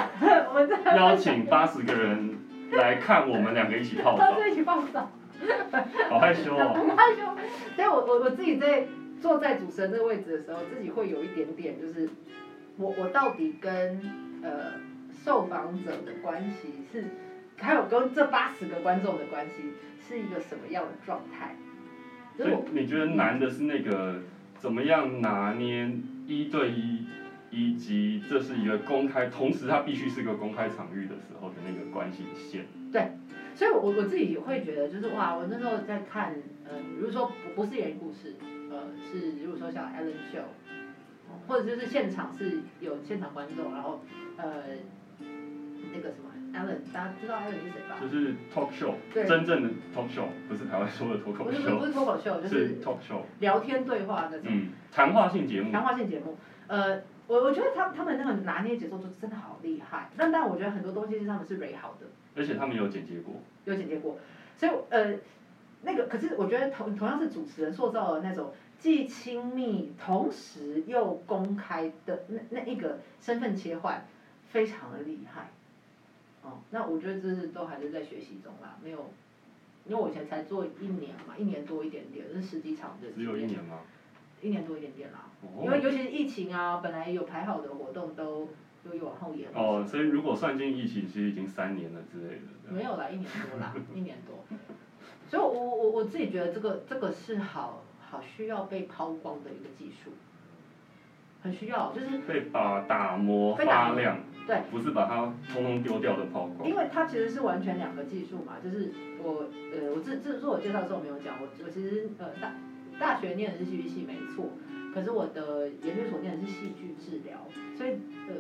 [0.50, 2.38] 我们在邀请八十个人
[2.72, 5.10] 来看我们两个一起泡澡一起泡澡，
[6.10, 6.74] 好害羞哦。
[6.74, 7.22] 很害羞。
[7.76, 8.86] 所以我我我自己在
[9.22, 12.10] 坐在主持人这个位置的时候，自己会有一点点，就是
[12.78, 14.02] 我我到底跟
[14.44, 14.50] 呃
[15.24, 17.06] 受访者的关系是，
[17.58, 19.74] 还有跟这八十个观众的关系
[20.08, 21.56] 是一个什么样的状态？
[22.38, 24.20] 所以你觉得难的是那个
[24.58, 25.90] 怎么样拿捏
[26.26, 27.06] 一对一，
[27.52, 32.66] 以及这是一个公开，同时它必须是个公开场域的时候的那个关系线。
[32.92, 33.12] 对
[33.54, 36.34] 所以我，我自己会觉得，就是哇，我那时候在看，
[36.66, 38.34] 呃，比如说不不是演故事，
[38.72, 40.48] 呃，是如果说像 Ellen Show，
[41.28, 44.02] 哦或者就是现场是有现场观众，然后
[44.38, 44.64] 呃，
[45.94, 47.98] 那个什么 Ellen，大家知道 Ellen 是谁吧？
[48.02, 56.38] 就是 talk show，对真正的 talk show，不是台湾说的脱口不是不是不，是脱口秀，就是是 talk show，聊天对话那种嗯，谈话性节目谈，话性节目。
[56.68, 60.10] 呃，我我觉得他他们那个拿捏节奏就真的好厉害。
[60.16, 62.08] 但但我觉得很多东西是他们是蕊好的。
[62.36, 64.18] 而且他们有剪接过，有剪接过，
[64.56, 65.16] 所以呃，
[65.82, 74.06] 那个可是我觉得同同样是主持人塑造的那种既亲密同时又公开的那那一个身份切换，
[74.48, 75.50] 非常的厉害。
[76.52, 79.10] 哦，那我觉得这是都还是在学习中啦，没有，
[79.86, 83.80] 因为我以前才做一年嘛，一年多一点点，是十几场的，只有一，年吗？
[84.42, 85.20] 一年多一点点啦。
[85.42, 88.50] 哦因为尤其是疫情啊，本来有排好的活动都
[88.84, 89.50] 都有往后延。
[89.54, 92.72] 哦，所以如果算进疫情，其实已经三年了之类的。
[92.72, 94.46] 没有啦，一年多啦，一年多。
[95.28, 100.12] 所以我，我我我自己觉得这个这个是好好需要被抛光的一个技术，
[101.42, 104.20] 很需要，就是被把打磨发亮，
[104.52, 106.76] 对，不是把它通通丢掉的抛光因。
[106.76, 108.92] 为它其实是完全两个技术嘛，就是
[109.24, 112.54] 我呃我自自自我介绍的时候没有讲，我我其实呃大
[113.00, 114.50] 大学念的是戏剧系没错，
[114.94, 117.92] 可是我的研究所念的是戏剧治疗，所以
[118.28, 118.36] 呃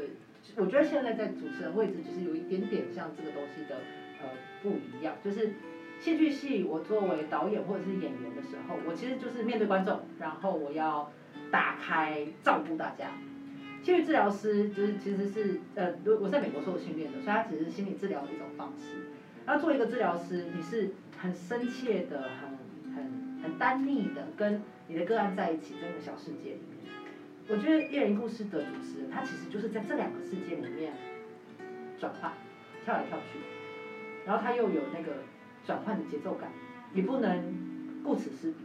[0.57, 3.77] 我觉得现在在主持人位置就是有一点点像这个东西的
[4.21, 4.27] 呃
[4.61, 5.53] 不一样，就是
[6.01, 11.09] 戏剧系我作为导演或者是演员的时候，我其实就是面对观众，然后我要
[11.49, 13.11] 打开照顾大家。
[13.83, 18.97] 心理治疗师就是其实是呃，我我在美国受训练的，所以他只是心理治疗的一种方式。
[19.45, 26.93] 然后做一个治疗师，你是很深切的、很很很单立的，跟你的个案在一起在那个小世界里面。
[27.47, 30.93] 我觉得一人一故事的主持人，他其实就是在这两个世界里面
[31.99, 32.31] 转换，
[32.85, 33.39] 跳来跳去，
[34.25, 35.23] 然后他又有那个
[35.65, 36.51] 转换的节奏感，
[36.93, 38.57] 你不能顾此失彼，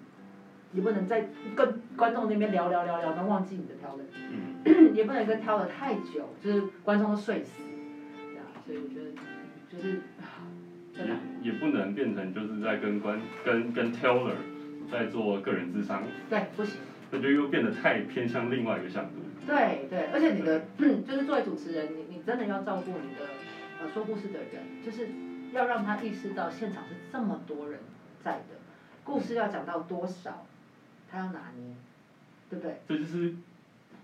[0.77, 4.07] 你不能在跟观众那边聊聊聊聊，能忘记你的挑人，
[4.67, 7.63] 嗯， 也不能跟挑的太久，就是观众都睡死，
[8.31, 9.11] 对啊，所以我觉得
[9.73, 10.03] 就是
[10.95, 14.35] 真的也也不能变成就是在跟关跟跟 teller
[14.93, 16.79] 在做个人智商，对不行。
[17.11, 19.13] 那就又变得太偏向另外一个向度。
[19.47, 20.61] 对对，而且你的
[21.09, 23.25] 就是作为主持人，你你真的要照顾你的
[23.81, 25.09] 呃说故事的人，就是
[25.53, 27.79] 要让他意识到现场是这么多人
[28.23, 28.57] 在的，
[29.05, 30.45] 故事要讲到多少，
[31.17, 31.75] 他要拿捏，
[32.51, 32.77] 对不对？
[32.87, 33.35] 这就是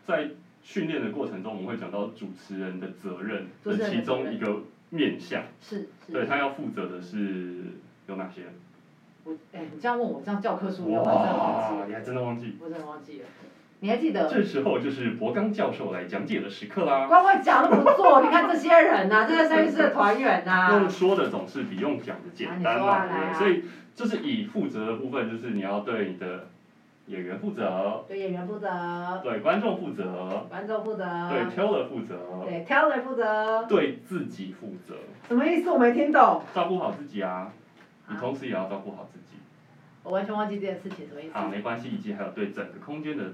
[0.07, 0.31] 在
[0.63, 6.13] 训练的过程中，我们会讲到主持人的责任的其中一个面向，是是。
[6.13, 7.65] 对他要负责的是
[8.07, 8.45] 有哪些？
[9.25, 12.57] 我哎，你这样问我，这样教科书我还真的忘记，了，你还真的忘记？
[12.59, 13.27] 我真的忘记了。
[13.81, 14.31] 你还记得？
[14.31, 17.07] 这时候就是博刚教授来讲解的时刻啦。
[17.09, 26.49] 乖乖讲都不做，你看这些人呐、这些三育室的团员呐、用说的总是比用讲的简单嘛，所以就是以负责的部分，就是你要对你的
[27.07, 33.65] 演员负责，对演员负责，对观众负责，观众负责，对 Taylor 负责，对 Taylor 负责。
[33.69, 34.95] 对自己负责，
[35.29, 35.71] 什么意思？
[35.71, 36.43] 我没听懂。
[36.55, 37.53] 照顾好自己啊，
[38.09, 39.39] 你啊同时也要照顾好自己。
[40.05, 41.33] 我完全忘记这件事情，什么意思？
[41.33, 43.25] 好，没关系，以及还有对整个空间的，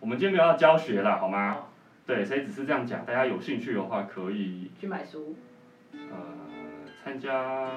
[0.00, 1.54] 我们今天没有要教学啦，好吗？
[1.54, 1.64] 哦
[2.06, 5.36] 对，所以只是这样讲，大家有兴趣的话可以去买书、
[5.92, 6.16] 呃
[7.04, 7.68] 参加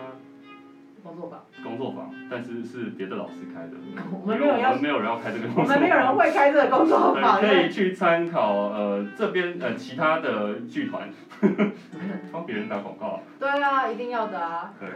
[1.03, 1.45] 工作坊。
[1.63, 3.73] 工作坊，但是是别的老师开的，
[4.11, 5.79] 我们没有我们没有人要开这个工作我坊。
[5.79, 11.09] 们没有人会开这个工作坊，可以去参考呃这边呃其他的剧团，
[12.31, 13.21] 帮别人打广告。
[13.39, 14.73] 对啊，一定要的啊。
[14.79, 14.89] 对，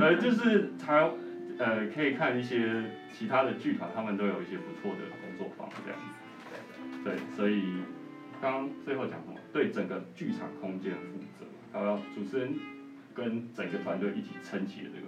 [0.00, 1.10] 呃就是台
[1.58, 2.82] 呃可以看一些
[3.12, 6.06] 其他的剧团，他们都有一些不错的工作坊这样子。
[7.04, 7.82] 对，所以
[8.42, 9.38] 刚刚最后讲什么？
[9.52, 12.52] 对整个剧场空间负责，还有主持人
[13.14, 15.06] 跟整个团队一起撑起了这个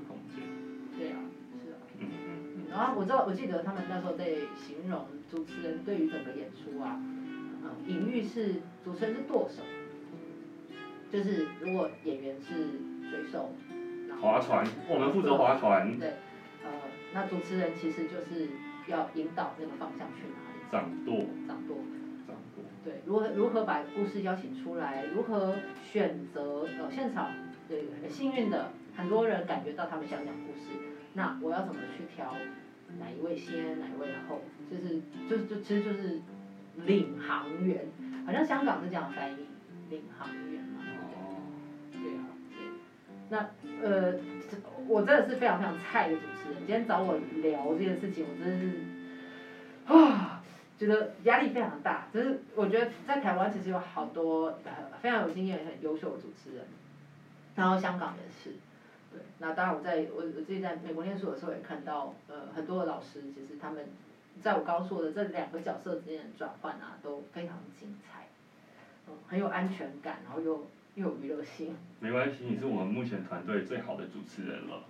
[2.70, 4.24] 然后我知道，我记得他们那时候在
[4.56, 9.62] 形容主持人对于整个演出啊，嗯，隐喻是主持人是舵手，
[11.10, 12.54] 就是如果演员是
[13.10, 13.50] 水手，
[14.08, 16.08] 然后划船，我们负责划船，对，
[16.64, 16.70] 呃，
[17.14, 18.48] 那主持人其实就是
[18.86, 21.76] 要引导那个方向去哪里，掌舵，掌舵。
[22.26, 22.62] 掌舵。
[22.84, 27.30] 对，如何如何把故事邀请出来，如何选择呃现场，
[27.66, 30.68] 对，很幸运的很多人感觉到他们想讲故事，
[31.18, 32.32] 那我要怎么去挑
[33.00, 36.20] 哪一位先，哪一位后，就是就就其实就是
[36.76, 37.84] 领航员，
[38.24, 39.46] 好像香港是这样翻译，
[39.90, 41.42] 领航员嘛，哦。
[41.92, 42.58] 对啊，对，
[43.30, 43.50] 那
[43.82, 44.14] 呃，
[44.86, 50.36] 我真的是非常非常菜的主持人，今天找我聊这件事情，我真的是啊。
[50.78, 56.64] 觉得压力非常大，只是我觉得在台湾其实有好多呃非常有经验、很优秀的主持人，
[57.56, 58.56] 然后香港也是，
[59.18, 63.84] 对，那当然我在我我自己在美国念书的时候也看到，呃，很多的老师其实他们
[64.40, 68.28] 在我刚刚说的这两个角色之间的转换啊，都非常精彩，
[69.08, 74.84] 嗯，很有安全感，然后又又有娱乐性，没关系，你是我们目前团队最好的主持人了。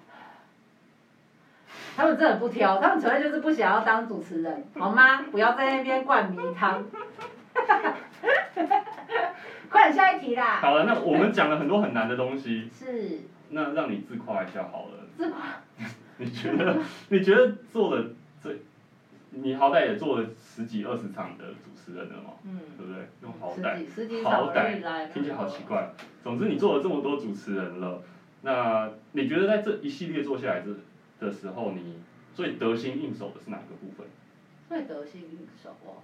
[1.97, 5.23] 他们真的不挑，他们纯粹就是不想要当主持人，好吗？
[5.31, 6.85] 不要在那边灌迷汤。
[9.69, 10.61] 快点下一题啦！
[10.63, 15.07] 好了，那我们讲了很多很难的东西，是那让你自夸一下好了。
[15.17, 15.61] 自夸，
[16.19, 16.81] 你觉得？
[17.09, 18.11] 你觉得做了
[18.43, 18.55] 这，
[19.31, 23.09] 你好歹也做了十几二十场的主持人了嘛，嗯，对不对？
[23.23, 25.93] 用好十歹，几十几好歹来，听起来好奇怪。
[26.23, 28.03] 总之，你做了这么多主持人了，
[28.43, 31.99] 那你觉得在这一系列做下来这的时候，你
[32.35, 34.07] 最得心应手的是哪个部分？
[34.69, 36.03] 最得心应手哦，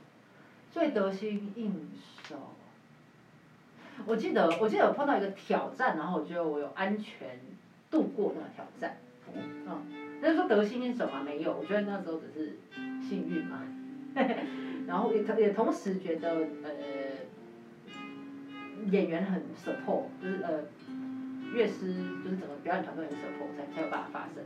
[0.72, 1.90] 最得心应
[2.28, 2.56] 手。
[4.06, 7.38] 我记得，我记得有碰到一个挑战，然后我觉得我有安全
[7.90, 8.96] 度过那个挑战。
[9.34, 9.82] 嗯，
[10.22, 12.58] 但是说得心应手嘛，没有，我觉得那时候只是
[13.06, 13.62] 幸运嘛。
[14.86, 16.30] 然后也也同时觉得
[16.62, 16.70] 呃，
[18.90, 20.60] 演员很 support，就是呃，
[21.52, 24.44] 乐师就是整个表演团队很 support 才才有办法发生。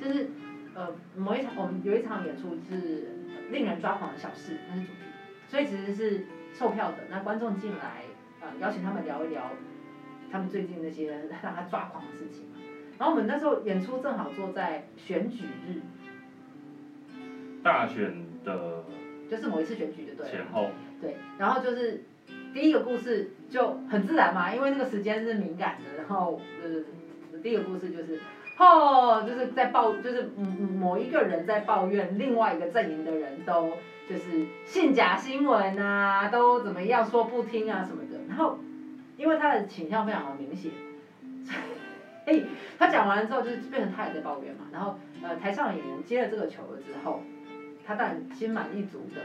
[0.00, 0.30] 就是
[0.74, 3.08] 呃某一场我们有一场演出是
[3.50, 5.00] 令人抓狂的小事，那是主题，
[5.48, 6.24] 所以其实是
[6.54, 8.04] 售票的，那观众进来
[8.42, 9.50] 呃邀请他们聊一聊
[10.30, 11.08] 他们最近那些
[11.42, 12.56] 让他抓狂的事情嘛。
[12.98, 15.80] 然后我们那时候演出正好坐在选举日，
[17.62, 18.84] 大选的
[19.28, 20.30] 就是某一次选举的对了。
[20.30, 22.04] 前后，对，然后就是
[22.52, 28.20] 第一个故事就很自然嘛，因为那个时间是敏感的，然后呃，第一个故事就是，
[28.58, 33.70] 哦，就是在抱，就是嗯嗯某一个人在抱怨另外一个阵营的人都
[34.08, 38.58] 就是信假新闻啊，都怎么样说不听啊什么的，然后
[39.18, 40.72] 因为他的倾向非常的明显，
[42.24, 42.46] 所以
[42.78, 47.22] 他讲完了之后就是变成他也在抱怨嘛，然后呃台上的演员接了这个球了之后，
[47.86, 49.20] 他当然心满意足的。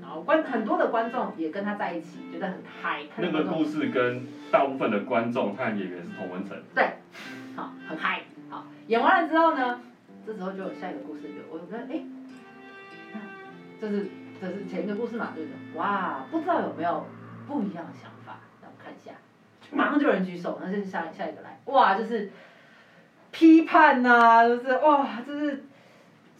[0.00, 3.04] 然后观很多的观众也跟他在一起，觉得很嗨。
[3.16, 6.60] 那个故事跟大部分的观众和演员是同温层。
[6.74, 6.94] 对，
[7.56, 8.22] 好，很嗨。
[8.50, 9.80] 好，演完了之后呢，
[10.26, 12.02] 这时候就有下一个故事，就我觉得哎，
[13.80, 14.08] 这是
[14.40, 15.78] 这是前一个故事嘛，对不对？
[15.78, 17.06] 哇，不知道有没有
[17.46, 18.38] 不一样的想法？
[19.72, 22.30] 马上就有人举手，那就是下下一个来，哇，就是
[23.30, 25.64] 批判呐、就是哇，就是。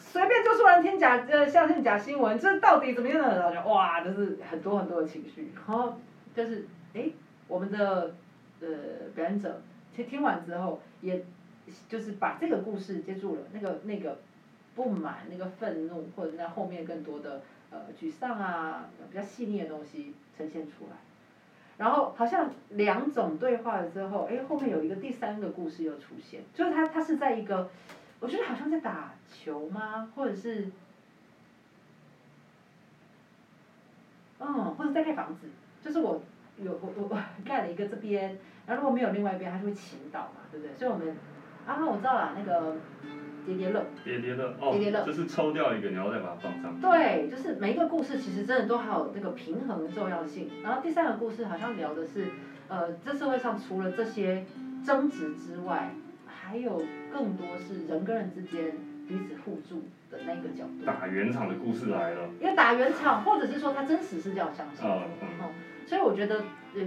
[0.05, 3.65] 随便就说人听假呃相信假新闻，这到底怎么样的？
[3.67, 5.95] 哇，就是很多很多的情绪，然后
[6.35, 7.09] 就是哎，
[7.49, 8.15] 我们的
[8.61, 8.69] 呃
[9.15, 9.63] 表演者
[9.97, 11.25] 其实听完之后，也
[11.89, 14.19] 就是把这个故事接住了，那个那个
[14.75, 17.41] 不满、那个愤怒，或者那后面更多的
[17.71, 20.97] 呃沮丧啊，比较细腻的东西呈现出来。
[21.83, 27.69] 然后好像两种对话了之后，哎，后面有一个第三个故事又出现，就是他他是在一个。
[28.21, 30.09] 我觉得好像在打球吗？
[30.15, 30.71] 或者是，
[34.39, 35.49] 嗯，或者在盖房子。
[35.83, 36.23] 就是我
[36.59, 40.77] 有我我我盖了一个这边，然后如果没有另外一边，它就会倾倒嘛，对不对？
[40.77, 41.17] 所以我们，
[41.67, 42.77] 啊，我知道了，那个
[43.47, 43.85] 叠叠乐。
[44.05, 46.81] 叠叠乐哦，叠叠乐就是抽掉一个，然后再把它放上。
[46.81, 50.49] 对，就是每一个故事其实真的都还有那个平衡的重要性。
[50.63, 52.27] 然后第三个故事好像聊的是，
[52.69, 54.45] 呃，这社会上除了这些
[54.85, 55.95] 争执之外，
[56.27, 58.73] 还有更多是人跟人之间
[59.09, 60.85] 彼此互助的那个角度。
[60.85, 62.29] 打圆场的故事来了。
[62.41, 65.49] 因为打圆场，或者是说他真实是这样相信的，嗯
[65.85, 66.37] 所以我觉得，
[66.75, 66.83] 呃，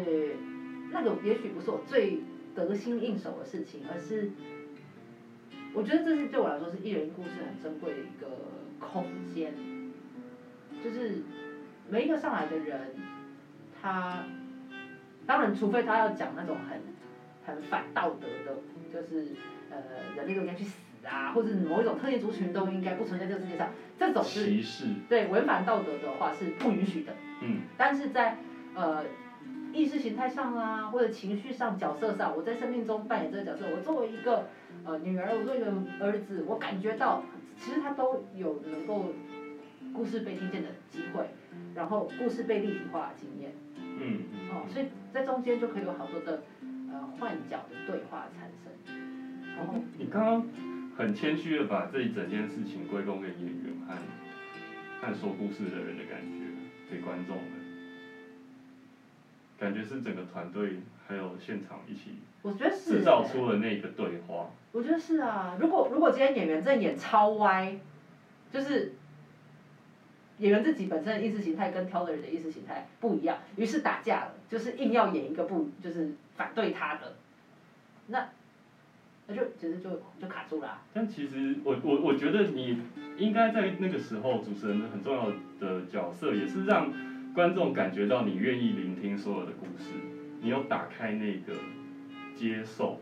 [0.92, 2.22] 那个也许不是我最
[2.56, 4.32] 得心应手的事情，而是，
[5.76, 8.28] 我觉得这是对我来说是一人一故事很珍贵的一个
[8.80, 9.54] 空间，
[10.82, 11.22] 就是
[11.90, 12.96] 每一个上来的人，
[13.82, 14.24] 他，
[15.28, 16.80] 当然除非他要讲那种很
[17.46, 18.58] 很反道德的，
[18.94, 19.28] 就是
[19.70, 19.78] 呃
[20.16, 27.14] 人类都应该去死啊，或者某一种特定族群都应该不存在这个世界上，这种是歧视，对违反道德的话是不允许的。
[27.42, 28.38] 嗯，但是在
[28.76, 29.04] 呃
[29.74, 34.48] 意识形态上啊，或者情绪上、角色上，我在生命中扮演这个角色，我作为一个
[34.86, 37.24] 呃女儿，我作为一个儿子，我感觉到
[37.58, 39.12] 其实他都有能够
[39.94, 41.26] 故事被听见的机会，
[41.74, 43.52] 然后故事被立体化的经验。
[43.80, 44.50] 嗯嗯。
[44.52, 46.44] 哦，所以在中间就可以有好多的
[46.92, 48.72] 呃换角的对话产生。
[49.58, 50.44] 然后你刚刚
[50.96, 53.96] 很谦虚的把这一整件事情归功给演员和
[55.02, 56.46] 和说故事的人的感觉，
[56.92, 57.65] 给观众们，
[59.58, 64.50] 感觉是整个团队还有现场一起我觉得是制造出了那个对话。
[64.72, 67.78] 我觉得是啊，如果如果今天演员真的演超歪，
[68.52, 68.94] 就是
[70.40, 77.16] 演员自己本身的意识形态跟挑的人的意识形态不一样，于是打架了，就是硬要演一个不就是反对他的，
[78.08, 78.28] 那
[79.28, 79.90] 那就其实就
[80.22, 82.80] 就卡住了啊、但其实我我我觉得你
[83.18, 86.94] 应该在那个时候，主持人很重要的角色也是让
[87.36, 89.92] 观众感觉到你愿意聆听所有的故事，
[90.40, 91.54] 你有打开那个
[92.34, 93.02] 接受，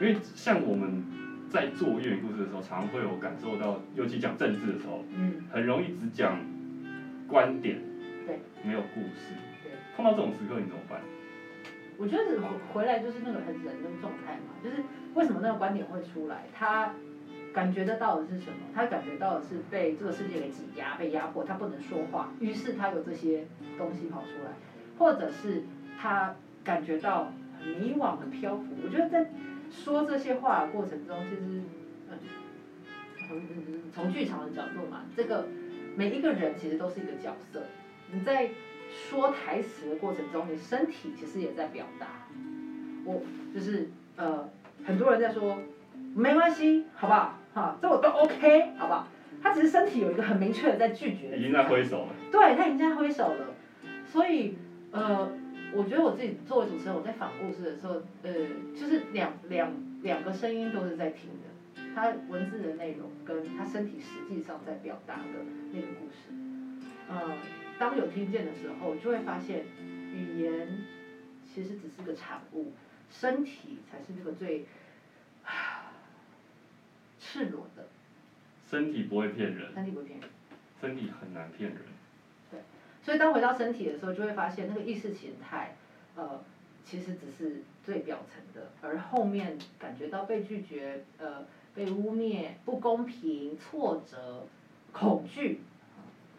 [0.00, 1.04] 因为像我们
[1.50, 6.40] 在做粤语故事的时候，常常会有感受到，尤其讲政治的时候，嗯，很容易只讲
[7.28, 7.78] 观点，
[8.26, 9.72] 对，没有故事对。
[9.94, 10.98] 碰到这种时刻你怎么办？
[11.98, 14.76] 我觉得回回来就是那个很人的状态嘛，就是
[15.12, 16.94] 为什么那个观点会出来，他
[17.54, 18.58] 感觉得到的是什么？
[18.74, 23.46] 他感觉到的是被这个世界给挤压、被压迫，他不能说话，于是他有这些
[23.78, 24.50] 东西跑出来，
[24.98, 25.62] 或者是
[25.96, 27.32] 他感觉到
[27.64, 28.64] 迷惘、很漂浮。
[28.84, 29.30] 我觉得在
[29.70, 31.62] 说这些话的过程中，其实，
[32.10, 32.18] 嗯，
[33.28, 35.46] 从嗯从剧场的角度嘛，这个
[35.96, 37.62] 每一个人其实都是一个角色，
[38.12, 38.50] 你在
[38.90, 42.08] 说台词的过程中，你身体其实也在表达。
[43.04, 43.22] 我
[43.54, 44.48] 就是呃，
[44.84, 45.58] 很多人在说
[46.14, 47.38] 没关系，好不好？
[47.54, 49.08] 哈，这我都 OK，好不好？
[49.42, 52.14] 他只是身体有一个很明确的在拒绝的已经在挥手了。
[52.32, 53.54] 对他已经在挥手了，
[54.06, 54.56] 所以
[54.90, 55.30] 呃，
[55.74, 58.32] 我觉得我自己作为主持人，我在访故事的时候，呃，
[58.74, 65.22] 就是两两两个声音都是在听的，他文字的内容跟他身体实际上在表达的
[65.72, 66.32] 那个故事，
[67.08, 67.36] 呃，
[67.78, 69.64] 当有听见的时候，就会发现
[70.12, 70.68] 语言
[71.44, 72.72] 其实只是个产物，
[73.10, 74.64] 身体才是那个最
[77.26, 77.88] 赤裸的，
[78.68, 80.28] 身体不会骗人，身体不会骗人。
[80.78, 81.80] 身体很难骗人。
[82.50, 82.60] 对
[83.02, 85.74] 所以当回到身体的时候，就会发现那个意识形态，
[86.14, 86.44] 呃，
[86.84, 94.46] 其实只是最表层的，而后面感觉到被拒绝，呃，被污蔑、不公平、挫折、
[94.92, 95.60] 恐惧，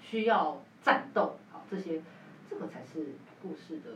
[0.01, 2.01] 需要战斗，好，这些，
[2.47, 3.91] 这个才是故事的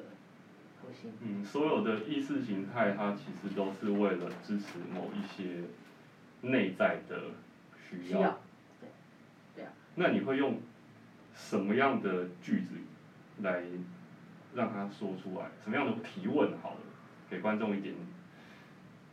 [0.81, 1.13] 核心。
[1.21, 5.61] 嗯，所有的意识形态，它其实都是为了支持某一些
[6.41, 7.21] 内在的
[7.89, 8.03] 需要。
[8.07, 8.39] 需要，
[8.79, 8.89] 对，
[9.55, 9.71] 对啊。
[9.95, 10.59] 那你会用
[11.35, 12.75] 什么样的句子
[13.41, 13.63] 来
[14.53, 15.45] 让他说出来？
[15.63, 16.81] 什么样的提问好了，
[17.29, 17.93] 给观众一点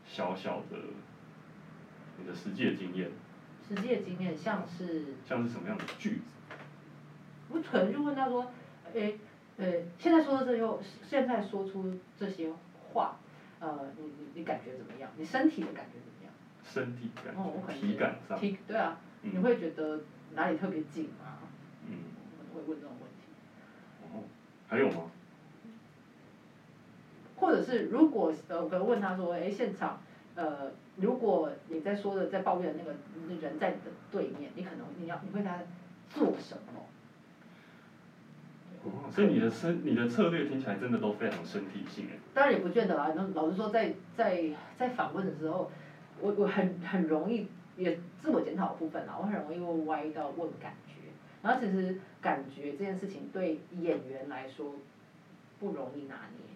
[0.07, 0.77] 小小的
[2.19, 3.11] 你的实际的经验，
[3.69, 6.23] 实际的经验像是，像是什么样的句子？
[7.51, 8.51] 我可能就问他说，
[8.95, 9.19] 诶，
[9.57, 9.67] 呃，
[9.99, 12.51] 现在说的这些，现在说出这些
[12.93, 13.19] 话，
[13.61, 15.11] 呃，你你你感觉怎么样？
[15.17, 16.16] 你身体的感觉怎么样？
[16.73, 17.35] 身体感
[17.69, 20.01] 体感上，体对啊，嗯你会觉得
[20.35, 21.39] 哪里特别紧吗？
[21.89, 21.97] 嗯，
[22.53, 24.13] 我会问这种问题。
[24.13, 24.25] 哦，
[24.69, 25.11] 还有吗？
[27.37, 30.01] 或者是如果呃，我可能问他说，哎，现场，
[30.35, 32.97] 呃，如果你在说的在抱怨的那个
[33.29, 35.59] 那人在你的对面，你可能你要你会他
[36.11, 36.83] 做什么？
[38.85, 42.19] 哦，所以你的身你的策略听起来真的都非常身体性哎。
[42.33, 43.13] 当然也不见得啊。
[43.17, 44.45] 那老实说在，在
[44.79, 45.71] 在访问的时候，
[46.21, 50.93] 我我很很容易也自我检讨的部分啊，我很容易会歪到问感觉。
[51.43, 54.75] 然后其实感觉这件事情对演员来说
[55.61, 56.47] 不容易拿捏，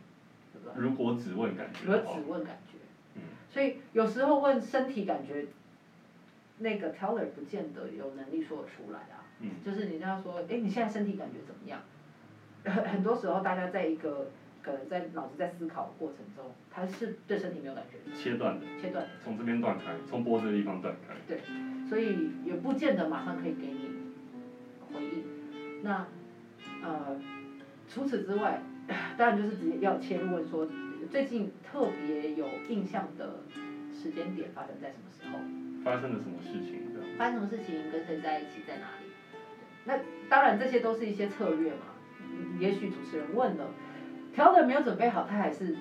[0.53, 0.83] 对不对？
[0.83, 2.79] 如果只问感觉如果，只问感觉，
[3.17, 5.47] 嗯所以有时候问身体感觉，
[6.59, 9.27] 那个 teller 不见得有能力说得出来啊。
[9.41, 11.81] 嗯就是你这样说，哎，你现在身体感觉怎么样？
[12.65, 14.31] 很很多时候，大家在一个
[14.63, 21.15] 可能在脑子在思考过程中，他是对身体没有感觉的，切断的，切断的，从这边断开，从脖子的地方断开。
[21.27, 21.41] 对
[21.89, 23.91] 所以也不见得马上可以给你
[24.93, 25.25] 回应。
[25.83, 26.07] 那
[26.83, 27.21] 呃，
[27.89, 28.63] 除此之外，
[29.17, 30.69] 当然就是直接要切入问说，
[31.11, 33.41] 最近特别有印象的
[33.93, 35.39] 时间点发生在什么时候？
[35.83, 36.81] 发生了什么事情？
[37.17, 39.11] 发生什么事情，跟谁在一起，在哪里？
[39.85, 39.99] 那
[40.29, 41.87] 当然，这些都是一些策略嘛。
[42.33, 43.67] 嗯也许主持人问了，
[44.41, 45.77] 调的没有准备好，他还是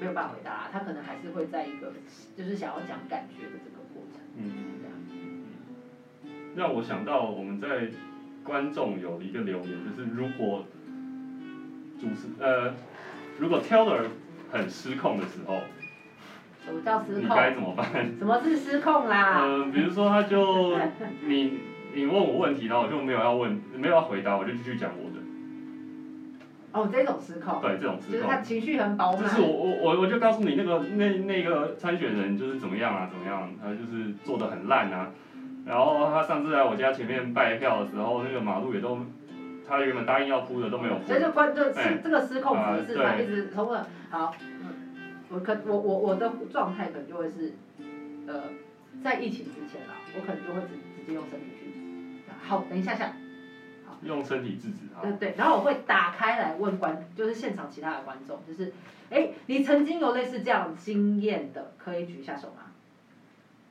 [0.00, 1.92] 没有办法回答，他可能还是会在一个
[2.36, 4.20] 就是想要讲感觉的这个过程。
[4.36, 4.42] 嗯。
[4.82, 4.92] 这样。
[6.56, 7.88] 让我想到我们在
[8.42, 10.66] 观众有一个留言，就是如果
[12.00, 12.74] 主持呃，
[13.38, 14.06] 如果 Teller
[14.50, 15.60] 很失控的时候，
[16.64, 17.22] 什么叫失控？
[17.22, 18.18] 你该怎么办？
[18.18, 19.42] 什么是失控啦？
[19.42, 20.76] 呃，比如说他就
[21.24, 21.60] 你
[21.94, 25.21] 你问我问题，然后我就没有要问，没有要回答，我就继续讲我的。
[26.72, 28.40] 哦，这种失控，对，这种失控就是他。
[28.40, 29.22] 情绪很饱满。
[29.22, 35.10] 就是我我我我就告诉你那个那那个参选人就是怎么样啊怎么样，他就是做的很烂啊，
[35.66, 38.98] 然后他上次来我家前面拜票的时候，那个马路也都，
[39.68, 41.06] 他原本答应要铺的都没有铺。
[41.06, 41.20] 所以。
[41.20, 41.98] 就关就是哎。
[42.02, 42.56] 这个失控
[42.86, 47.52] 是他一直好，嗯，我可我我我的状态可能就会是，
[48.26, 48.44] 呃，
[49.02, 53.12] 在疫情之前啦，我可能就会直直接用身体去，好，等一下下，
[54.04, 55.02] 用身体制止他。
[55.02, 58.72] 对对，然后我会打开来问观，就是现场其他的观众，就是，
[59.10, 62.62] 哎，你曾经有类似这样经验的，可以举一下手吗？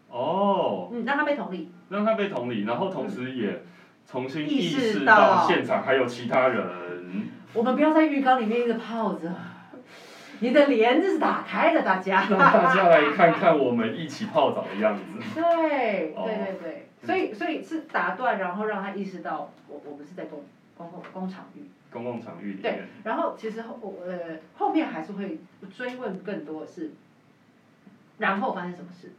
[0.09, 1.71] 哦，嗯，让他被同理。
[1.89, 3.63] 让他被同理，然后同时也
[4.09, 7.29] 重新意意识识到到现场还有其他人。
[7.53, 9.29] 我们不要在浴缸里面一直泡着，
[10.39, 12.25] 你的帘子是打开的，大家。
[12.29, 15.01] 让大家来看看我们一起泡澡的样子。
[15.35, 20.43] 对哦对对对，所以所以是打断，然后让他意识到我我们是在公
[20.77, 25.39] 公共工场域，公共场域里对，然后其实后我呃后面还是会
[25.75, 26.91] 追问更多的是，
[28.19, 29.11] 然后发生什么事，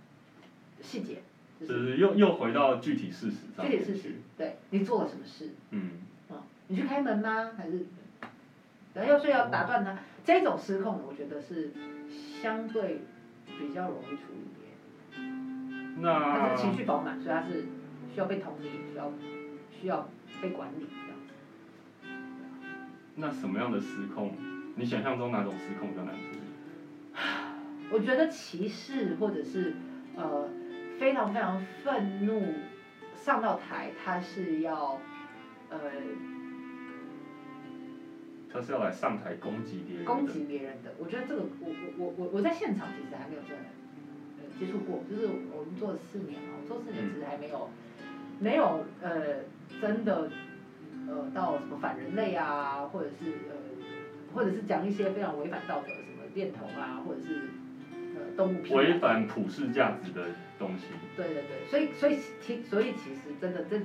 [0.80, 1.22] 细节，
[1.60, 5.90] 就就是是又又回到具体事实上具体事实。，对你做了什么事，嗯，
[6.30, 6.36] 嗯，
[6.68, 7.50] 你去开门吗？
[7.56, 7.86] 还是，
[8.94, 11.72] 然后所以要打断他，这种失控的，我觉得是
[12.40, 13.00] 相对
[13.58, 14.38] 比较容易处理。
[14.38, 14.51] 一
[16.00, 16.02] 点。
[16.02, 17.66] 他那是情绪饱满，所以他是
[18.12, 19.12] 需要被同理，需要
[19.70, 20.08] 需要
[20.40, 21.34] 被管理这样子。
[23.16, 24.34] 那什么样的失控？
[24.74, 26.38] 你想象中哪种失控比较难处理？
[27.92, 29.74] 我觉得歧视或者是
[30.16, 30.48] 呃
[30.98, 32.54] 非常非常愤怒
[33.14, 34.98] 上到台，他是要
[35.68, 35.78] 呃
[38.50, 40.10] 他是要来上台攻击别人的。
[40.10, 40.94] 攻击别人的。
[40.98, 41.68] 我觉得这个我
[41.98, 43.81] 我我我我在现场其实还没有真的呃
[44.58, 47.68] 接触过，就是我们做了四年嘛，我做四年其实还没有
[48.38, 49.44] 没有呃
[49.80, 50.30] 真的
[51.08, 53.56] 呃到什么反人类啊，或者是呃
[54.34, 57.48] 或者是讲一些非常违反道德的什么恋童啊，或者是
[58.14, 58.98] 呃动物违片违。
[58.98, 60.26] 反普世价值的
[60.58, 60.86] 东西。
[61.16, 63.80] 对对对，所以所以其所以其实真的这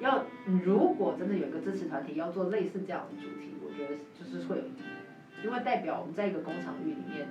[0.00, 0.24] 要
[0.64, 7.28] 如果真的有一个支持团体要做类似这样的主题，我觉得就是会有意义，因为代表我们在一个工厂域里面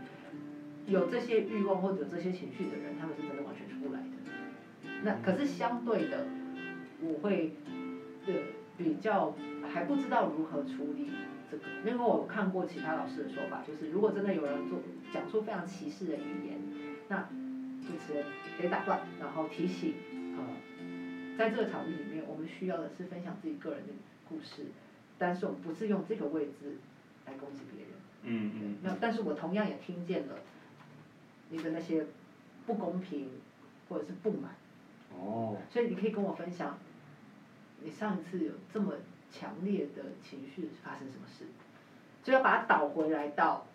[0.87, 4.07] 有这些欲望或者这些情绪的人，他们是真的完全出不来的。
[5.03, 6.25] 那可是相对的，
[7.01, 7.53] 我会
[8.27, 8.33] 呃
[8.77, 9.35] 比较
[9.73, 11.09] 还不知道如何处理
[11.49, 14.79] 这个，因为我看过其他老师的说法，就是如果真的有人做
[15.11, 16.59] 讲出非常歧视的语言，
[17.07, 17.29] 那
[17.81, 18.25] 主持人
[18.59, 19.93] 得打断，然后提醒
[20.37, 23.93] 呃，在这个场域里面，我们需要的是分享自己个人的
[24.27, 24.67] 故事，
[25.17, 26.77] 但是我们不是用这个位置
[27.25, 27.89] 来攻击别人。
[28.25, 30.35] 嗯嗯，那但是我同样也听见了
[31.53, 32.03] 你的那些
[32.65, 33.29] 不公平
[33.87, 34.55] 或者是不满，
[35.15, 36.79] 哦，所以你可以跟我分享，
[37.83, 38.93] 你上一次有这么
[39.31, 41.45] 强烈的情绪发生什么事，
[42.23, 43.67] 就要把它倒回来到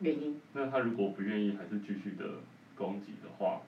[0.00, 2.26] 原因，那他如果不愿意还是继续的
[2.76, 3.62] 攻击的话，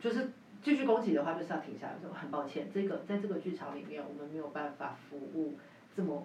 [0.00, 0.30] 就是
[0.62, 5.58] 继续攻击的话，就是要停下来说很抱歉，这个在这个剧场里面我们没有办法服务
[5.96, 6.24] 这么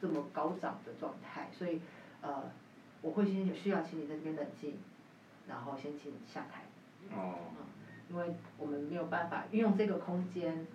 [0.00, 1.80] 这么高涨的状态，所以
[2.22, 2.50] 呃
[3.02, 4.74] 我会先需要请你在这边冷静，
[5.50, 6.62] 然后先请你下台。
[7.14, 7.34] 哦，
[8.08, 10.66] 因为我们没有办法运用这个空间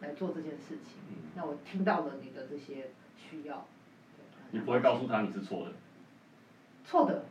[0.00, 1.02] 来做这件事情。
[1.10, 3.66] 嗯那我听到了你的这些需要，
[4.52, 5.72] 你不会告诉他你是错的，
[6.84, 7.24] 错的，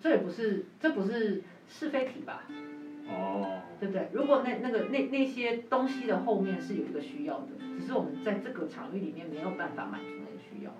[0.00, 2.44] 这也不是这不是是非题吧？
[3.08, 4.08] 哦，对不对？
[4.14, 10.72] 如果那那个那那些东西的后面是有一个需要的，只是我们在这个场域里面没有办法满足那个需要，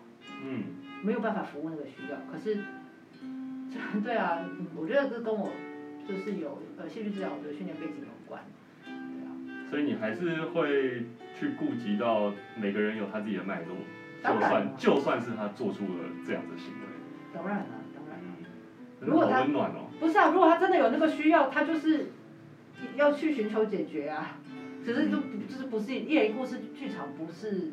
[0.43, 0.64] 嗯，
[1.03, 2.19] 没有办法服务那个需要。
[2.33, 2.62] 可是，这
[4.05, 5.51] 对啊，我觉得这跟我
[6.09, 8.43] 就是有呃戏剧治疗的训练背景有关，
[8.85, 8.93] 对
[9.24, 9.29] 啊。
[9.70, 11.07] 所以你还是会
[11.39, 13.77] 去顾及到每个人有他自己的脉络，
[14.22, 16.87] 就算就算是他做出了这样的行为，
[17.35, 18.18] 当然了，当然。
[18.20, 18.45] 嗯，
[19.01, 22.07] 真的好如果他温暖哦，不是啊，如果他真的有那个需要，他就是
[22.95, 24.39] 要去寻求解决啊。
[24.85, 27.72] 只是就不就是不是一人故事剧场不是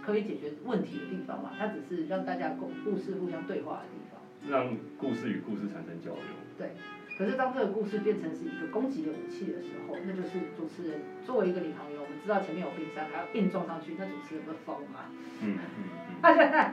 [0.00, 4.20] 可以解决问题的地方嘛，它只是让大家共故事互相对话的地方。
[4.50, 6.22] 让故事与故事产生交流，
[6.58, 6.72] 对。
[7.16, 15.06] 可是当这个故事变成是一个攻击的武器的时候，那就是主持人作为一个领航员，我们知道前面有冰山，还要硬撞上去，那主持人会疯吗？
[15.40, 15.84] 嗯嗯
[16.20, 16.72] 他就在，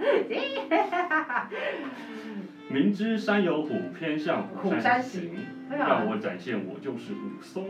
[2.26, 5.36] 嗯， 明知山有虎，偏向虎山山行
[5.70, 7.68] 让我展现我就是武松。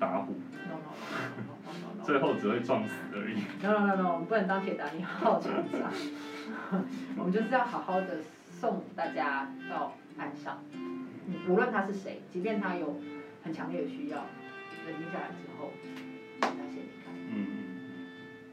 [0.00, 0.34] 打虎。
[2.02, 5.92] 最后只会撞死而已，no no no no，我们不能当铁达尼号船长，
[7.16, 8.18] 我们就是要好好的
[8.50, 10.62] 送大家到岸上。
[10.72, 11.06] 嗯
[11.48, 13.00] 无论他是谁，即便他有
[13.42, 14.18] 很强烈的需要，
[14.86, 15.70] 冷静下来之后，
[16.40, 17.12] 他先离开。
[17.28, 17.46] 嗯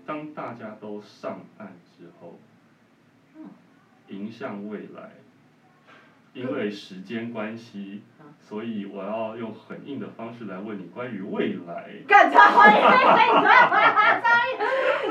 [0.05, 2.39] 当大家都上岸之后，
[3.35, 3.45] 嗯
[4.09, 5.11] 迎向未来，
[6.33, 8.16] 因为时间关系嗯，
[8.47, 11.91] 所以我要用很硬的方式来问你关于未来。
[12.07, 12.49] 干超硬，
[12.81, 13.43] 超硬，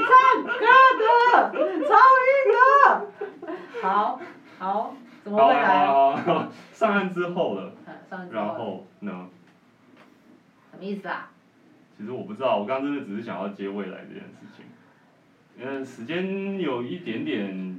[0.06, 0.64] 唱歌
[0.98, 1.52] 的，
[1.86, 1.92] 超
[2.24, 2.58] 硬的。
[3.82, 4.18] 好，
[4.58, 5.86] 好，怎么未来？
[5.86, 9.28] 好好好，上岸之后了，嗯上一集然后呢？
[10.70, 11.28] 什么意思啊？
[11.98, 14.64] 其实我不知道，我刚刚真的只是想要接未来这件事情，
[15.60, 17.78] 因为时间有一点点，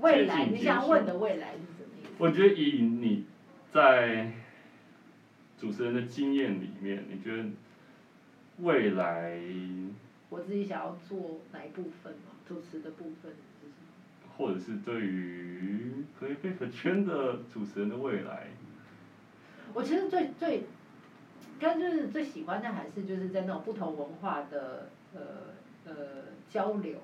[0.00, 2.10] 未来，你想问的未来是什么意思？
[2.18, 3.24] 我觉得以你
[3.72, 4.30] 在
[5.58, 7.44] 主持人的经验里面，你觉得
[8.58, 9.40] 未来
[10.28, 12.32] 我自己想要做哪一部分嘛？
[12.46, 14.34] 主持的部分是什么？
[14.36, 18.48] 或者是对于可以被粉圈的主持人的未来，
[19.72, 20.64] 我其实最最，
[21.58, 25.20] 刚就是最喜欢的还是就是在那种不同文化的呃
[25.86, 25.94] 呃
[26.50, 26.98] 交流，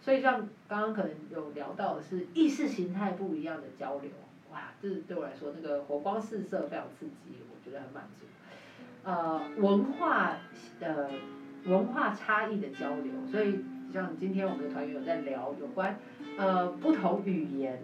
[0.00, 4.10] 所以像刚刚可能有聊到的是意识形态不一样的交流，
[4.52, 8.26] 哇，这对我来说那个火光四射非常刺激，我觉得很满足。
[9.04, 10.36] 呃，文化
[10.80, 11.08] 呃
[11.66, 15.96] 文化差异的交流，所以像今天我们的团员有在聊有关
[16.36, 17.82] 呃不同语言。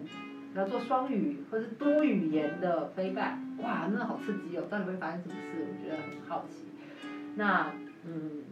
[0.55, 4.63] 要做双语或是多语言的飞拜，哇，真的好刺激哦！
[4.69, 5.67] 到底会发生什么事？
[5.67, 6.63] 我觉得很好奇。
[7.35, 7.73] 那
[8.05, 8.45] 嗯，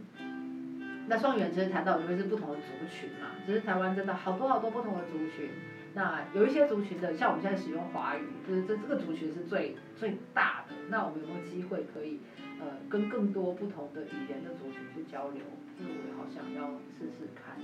[1.08, 5.50] 那双语言其实谈到的会是不同的族群嘛，其实台湾真的好多好多不同的族群。
[5.96, 10.74] 那有一些族群的，像我们现在使用华语，就是这这个族群是最最大的。
[10.90, 12.20] 那我们有没有机会可以
[12.60, 15.42] 呃跟更多不同的语言的族群去交流？
[15.78, 17.58] 这个我也好想要试试看。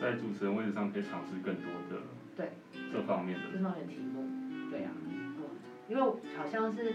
[0.00, 2.02] 在主持人位置上可以尝试更多的
[2.36, 2.50] 对。
[2.92, 3.44] 这方面的。
[3.52, 4.24] 这方面的题目，
[4.70, 5.36] 对呀、嗯，
[5.88, 6.02] 因为
[6.36, 6.94] 好像是，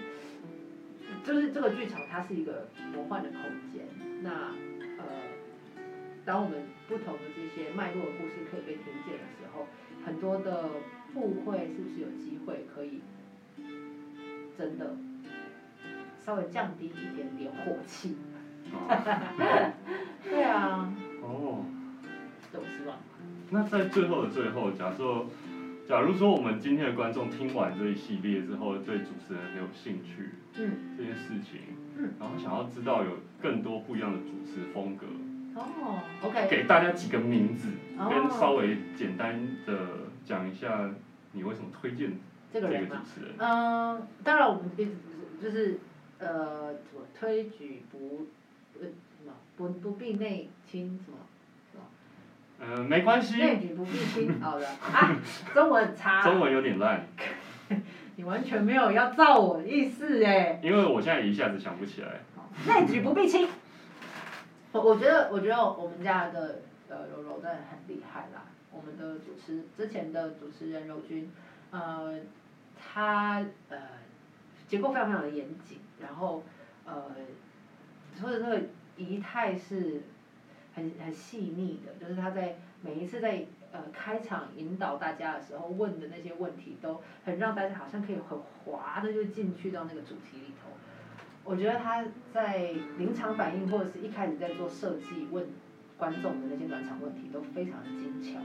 [1.23, 3.39] 就是这个剧场它是一个魔幻的空
[3.71, 3.85] 间，
[4.21, 4.51] 那
[4.97, 5.05] 呃，
[6.25, 9.67] 当我们不同的这些脉络的故事可以被听见的时候，
[10.05, 10.69] 很多的
[11.13, 13.01] 互惠是不是有机会可以
[14.57, 14.95] 真的
[16.25, 18.15] 稍微降低一点点火气？
[18.71, 19.73] 哦。
[20.23, 21.65] 对啊，哦，
[22.51, 22.97] 都是吧？
[23.51, 25.25] 那在最后的最后，假设
[25.87, 31.61] 假如说我们今天的观众听完这一系列之后，对主持人很有兴趣，嗯，这件事情，
[31.97, 35.05] 嗯，然后想要知道有更多不一样的主持风格，
[35.55, 38.09] 哦，OK，给大家几个名字，哦。
[38.09, 39.73] 跟稍微简单的
[40.25, 40.89] 讲一下
[41.31, 42.11] 你为什么推荐
[42.53, 42.73] 这个主
[43.05, 43.35] 持人。
[43.37, 44.91] 嗯，当然我们一直
[45.41, 45.79] 就是
[46.19, 48.27] 呃，什么推举不
[48.79, 51.17] 呃什么不不必内亲什么
[51.71, 51.83] 什么
[52.59, 54.67] 嗯、没关系，内举不必亲， 好的。
[54.67, 55.15] 啊，
[55.53, 57.05] 中文很差， 中文有点烂，
[58.17, 60.59] 你完全没有要照我的意思哎。
[60.61, 62.21] 因为我现在一下子想不起来。
[62.67, 63.47] 内举不必亲。
[64.75, 66.59] 我我觉得，我觉得我们家的
[66.89, 68.43] 呃柔柔真的很厉害啦。
[68.73, 71.31] 我们的主持之前的主持人柔君，
[71.71, 72.19] 呃，
[72.77, 73.77] 他呃
[74.67, 76.43] 结构非常非常的严谨，然后
[76.83, 77.05] 呃，
[78.21, 78.63] 或者那个
[78.97, 80.01] 仪态是
[80.73, 90.74] 很很细腻的，就是他在每一次在呃开场引导大家的时候问的那些问题，都很让大家好像可以很滑的就进去到那个主题里头。
[91.45, 95.45] 我觉得他在临场反应或者是一开始在做设计问
[95.95, 98.39] 观众的那些暖场问题都非常的精巧。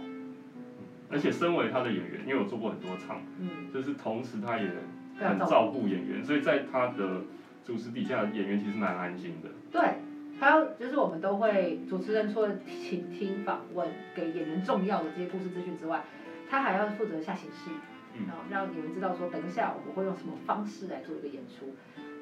[1.11, 4.71] 而且身为他的演员，因为我做过很多场，嗯，就是同时他也
[5.19, 7.23] 很照顾演员，所以在他的
[7.65, 9.49] 主持底下，演员其实蛮安心的。
[9.73, 9.97] 对，
[10.39, 16.05] 还有就是我们都会主持人除了倾听访问给演员重要的这些故事资讯之外，
[16.49, 17.71] 他还要负责下形式，
[18.15, 21.75] 嗯然后让演员知道说等一下我们会用什么方式来做一个演出，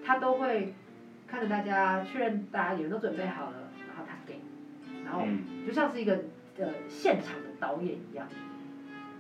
[0.09, 0.73] 他都会
[1.27, 4.41] 看着大家确认大家演员都准备好了，然后他给，
[5.05, 6.15] 然后嗯，就像是一个
[6.57, 8.27] 呃现场的导演一样。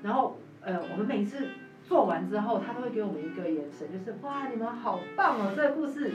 [0.02, 1.48] 然后呃，我们每次
[1.84, 6.10] 做完之后，他都会给我们一个眼神，就是哇，你们好棒哦，这个故事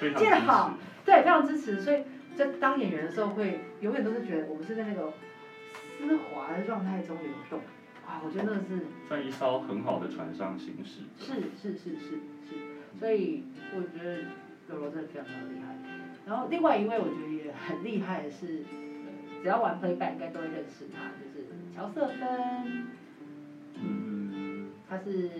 [0.00, 0.74] 非常 好。
[1.04, 1.78] 对，非常支持。
[1.78, 2.04] 所以
[2.34, 5.12] 在当演员的时候，会永远都是觉得我们是在那个
[5.98, 7.60] 丝滑的状态中流动。
[8.06, 11.02] 哇，我觉得那是在一艘很好的船上行驶。
[11.18, 12.54] 是是是是是，
[12.98, 13.42] 所以
[13.74, 14.22] 我觉得
[14.68, 15.76] 柔柔真的非常非常厉害。
[16.26, 22.86] 然后另外一位我觉得也很厉害的是，呃只要玩 playback 应该都会认识他，就是乔瑟芬。
[23.80, 25.30] 嗯，他是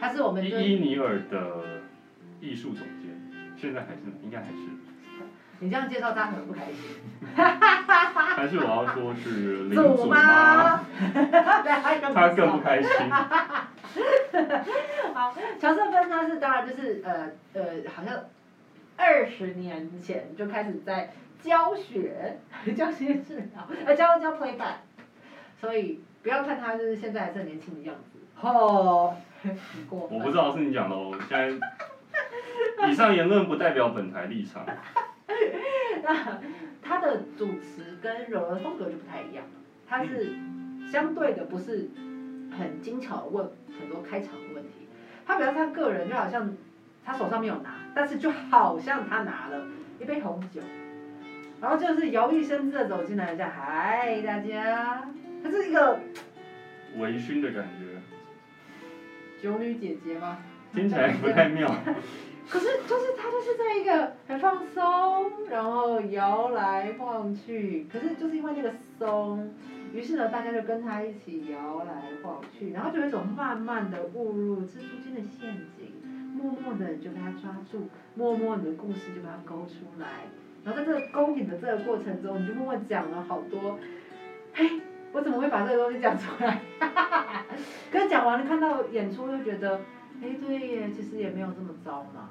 [0.00, 1.80] 他是我们伊伊尼尔的
[2.40, 3.10] 艺术总监，
[3.56, 4.58] 现在还是应该还是，
[5.60, 6.74] 你这样介绍他可能不开心。
[7.36, 10.76] 还是我要说是林祖主妈
[12.14, 12.90] 他更不不开心。
[15.14, 17.62] 好，乔瑟芬他是当然就是呃呃，
[17.94, 18.14] 好像
[18.96, 22.38] 二十年前就开始在教学
[22.76, 24.76] 教学治疗，呃教教 playback，
[25.60, 29.56] 所以不要看他就是现在还是很年轻的样子，哦，很
[29.88, 30.18] 过分。
[30.18, 34.64] 我不知道是你讲的哦，现在以上言论不代表本台立场。
[36.02, 36.40] 那
[36.82, 39.50] 他的主持跟柔柔的风格就不太一样了，
[39.88, 40.36] 他是
[40.90, 41.88] 相对的不是
[42.56, 44.86] 很精巧的问很多开场的问题，
[45.26, 46.56] 他比较像个人，就好像
[47.04, 49.66] 他手上没有拿，但是就好像他拿了
[50.00, 50.60] 一杯红酒，
[51.60, 55.08] 然后就是摇曳生姿的走进来，这样嗨大家，
[55.42, 55.98] 他是一个
[56.98, 58.00] 微醺的感觉，
[59.42, 60.38] 酒女姐姐吗？
[60.72, 61.74] 听起来不太妙。
[62.48, 69.52] 可是就是他就是在一个很放松，然后摇来晃去，可是就是因为那个松，
[69.92, 75.92] 于是呢大家就跟他一起摇来晃去，然后就有一种慢慢的误入蜘蛛精的陷阱，
[76.34, 80.06] 默默的就被他抓住，默默的故事就把它勾出来，
[80.64, 83.76] 然后在这个勾引的这个过程中，你就默默讲了好多，
[84.54, 84.80] 嘿，
[85.12, 86.60] 我怎么会把这个东西讲出来？
[86.78, 87.46] 哈哈哈
[87.90, 89.80] 可是讲完了看到演出就觉得。
[90.22, 92.30] 哎，对耶，其实也没有这么糟嘛。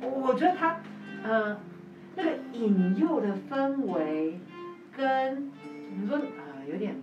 [0.00, 0.80] 我我觉得他，
[1.24, 1.58] 呃，
[2.16, 4.38] 那个引诱的氛围，
[4.96, 5.50] 跟
[5.96, 6.94] 你说呃有点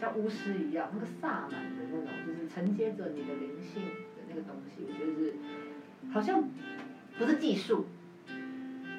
[0.00, 5.34] 像巫师一样，那个萨满的那种，就是承接着你的灵性的那个东西，我觉得是
[6.10, 6.42] 好像
[7.18, 7.86] 不是技术，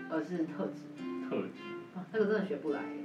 [0.10, 0.84] 而是特质。
[1.28, 1.64] 特质，
[1.96, 2.98] 啊，这个真的学不来耶。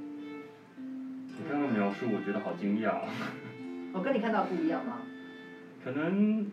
[0.77, 3.09] 你刚刚描述我觉得好惊讶哦。
[3.93, 4.99] 我跟你看到不一样吗？
[5.83, 6.47] 可能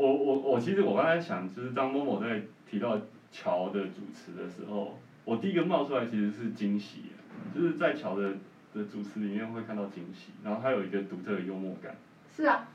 [0.00, 2.98] 我我我其实我刚才想，就是张某某在提到
[3.30, 7.12] 乔的主持的时候，我第一个冒出来其实是惊喜，
[7.54, 8.32] 就是在乔的
[8.74, 11.96] 的主持里面会看到惊喜，然后他有一个独特的幽默感。
[12.34, 12.68] 是啊，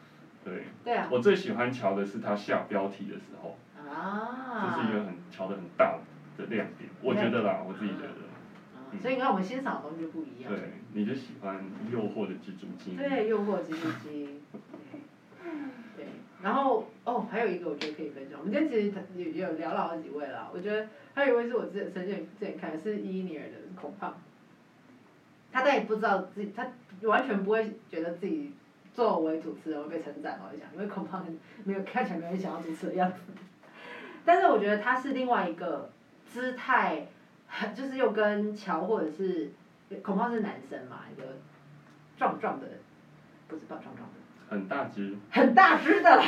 [0.44, 1.10] 对，对啊。
[1.12, 3.58] 我最喜欢乔的是他下标题的时候，
[3.90, 4.76] 啊。
[4.76, 5.98] 这是一个很乔的很大
[6.38, 8.10] 的亮点，我觉得啦，我自己觉得。
[8.10, 8.22] 啊
[9.02, 10.50] 所以你看我们欣赏的东西就不一样。
[10.50, 11.62] 对，你就喜欢
[11.92, 12.96] 诱惑的蜘蛛精。
[12.96, 14.40] 对，诱惑蜘蛛精。
[16.44, 20.50] 然后哦，还有一个我觉得可以分享，我们今天其实也也有聊了好几位啦。
[20.54, 24.14] 我觉得还有一位是我之前曾经之前看的是伊尼尔的孔胖，
[25.52, 26.68] 他但也不知道自己，他
[27.04, 28.54] 完全不会觉得自己
[28.94, 30.40] 作为主持人会被称赞。
[30.44, 31.26] 我讲，因为孔胖
[31.64, 33.18] 没有看起来没有想要主持的样子。
[34.24, 35.90] 但是我觉得他是另外一个
[36.28, 37.08] 姿态，
[37.74, 39.52] 就是又跟乔或者是
[40.04, 41.26] 孔胖是男生嘛，一个
[42.18, 42.68] 壮壮的，
[43.48, 44.25] 不是壮壮壮的。
[44.50, 45.16] 很大只。
[45.32, 46.22] 很大只的，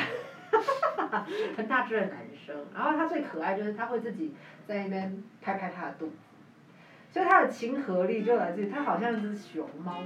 [1.55, 4.33] 很大只的男生，然后他最可爱就是他会自己
[4.65, 6.13] 在那边拍拍他的肚子，
[7.11, 10.01] 所以他的亲和力就来自于他好像只熊猫，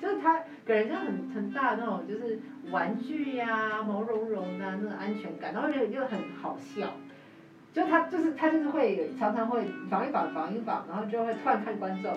[0.00, 2.40] 就是他给人家很很大的那种就是
[2.70, 6.94] 玩具呀、毛茸茸的那种安全感，然后又又很好笑，
[7.72, 12.16] 就他就是他就是会常常会防一防防一防，然后就会突然看观众，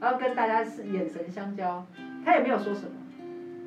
[0.00, 1.86] 然后跟大家是眼神相交，
[2.24, 2.92] 他也没有说什么。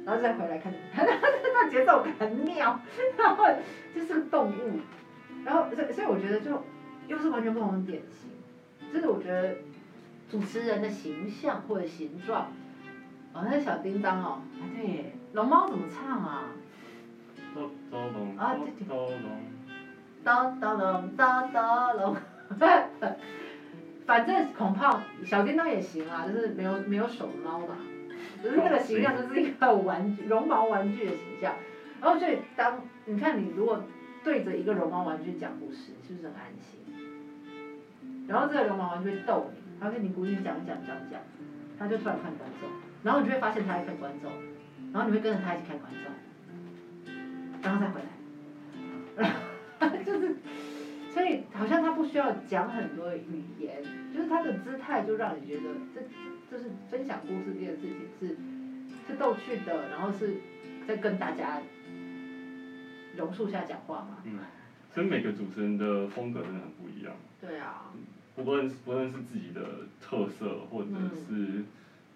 [0.06, 2.80] 然后再回来看， 那节奏很妙，
[3.18, 3.46] 然后
[3.94, 4.80] 就是个动物，
[5.46, 6.64] 然后所以所以我觉得就
[7.08, 8.30] 又是完全不同的典型，
[8.94, 9.56] 就是我觉得
[10.30, 12.52] 主持人的形象或者形状，
[13.34, 16.46] 哦，那小叮当哦，啊对，龙猫怎么唱啊？
[17.54, 19.20] 哆哆龙，啊哆哆龙，
[20.24, 22.16] 哆哆龙，哆哆龙，
[24.06, 27.76] 反正恐怕小叮当也行啊，就是没有没有手猫嘛。
[28.42, 31.54] 只是那个形象就是一个玩具绒毛玩具的形象，
[32.02, 33.84] 然后所以当你看你如果
[34.24, 36.80] 对着一个绒毛玩具讲故事，是不是很安心？
[38.28, 41.22] 然后这个绒毛玩具会逗你，它跟你故意讲讲讲讲，
[41.78, 42.70] 它就突然看观众，
[43.04, 44.32] 然后你就会发现它在看观众，
[44.92, 47.14] 然后你会跟着它一起看观众，
[47.62, 48.02] 然后再回
[49.18, 50.36] 来，就是，
[51.10, 53.84] 所以好像它不需要讲很多语言，
[54.14, 55.64] 就是它的姿态就让你觉得
[55.94, 56.02] 这。
[56.52, 58.31] 就是分享故事这件事情是
[59.22, 60.38] 逗趣的，然后是
[60.88, 61.62] 在跟大家
[63.16, 64.18] 榕树下讲话嘛。
[64.24, 64.40] 嗯，
[64.92, 67.14] 所以每个主持人的风格真的很不一样。
[67.40, 67.94] 对啊。
[68.36, 69.62] 不论不论是自己的
[70.02, 71.64] 特色，或者是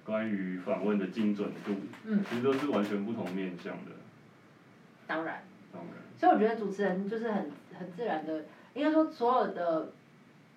[0.03, 1.74] 关于访问的精准度，
[2.06, 3.91] 嗯，其实都是完全不同面向的。
[5.06, 5.43] 当然。
[5.72, 5.93] 当然。
[6.18, 9.91] 所以我觉得主持人就是很很自然的，应该说所有的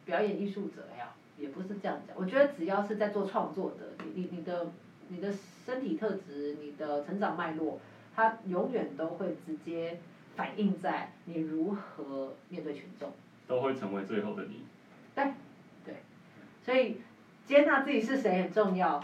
[0.07, 1.13] 表演艺术者呀。
[1.37, 4.73] 也不是这样讲，我觉得只要是在做创作的，你你你的
[5.09, 5.33] 你的
[5.65, 7.81] 身体特质，你的成长脉络，
[8.15, 9.99] 它永远都会直接
[10.37, 13.13] 反映在你如何面对群众。
[13.47, 14.65] 都会成为最后的你。
[15.15, 15.33] 对，
[15.85, 15.95] 对，
[16.63, 17.01] 所以
[17.47, 19.03] 接纳自己是谁很重要。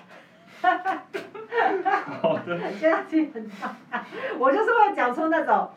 [0.61, 2.73] 好的。
[2.79, 4.05] 接纳自己很重要，
[4.39, 5.71] 我就是会讲出那种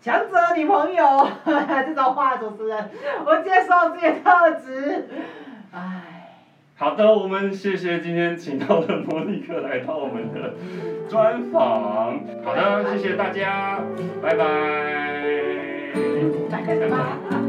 [0.00, 2.90] 强者女朋友 这种话，主持人，
[3.26, 5.08] 我接受自己的特质。
[5.72, 6.19] 唉，
[6.80, 10.54] 好的，我们谢谢今天请到的莫妮克来到我们的
[11.10, 12.18] 专访。
[12.42, 13.78] 好的，谢谢大家，
[14.22, 14.46] 拜拜。
[16.48, 17.39] 拜拜。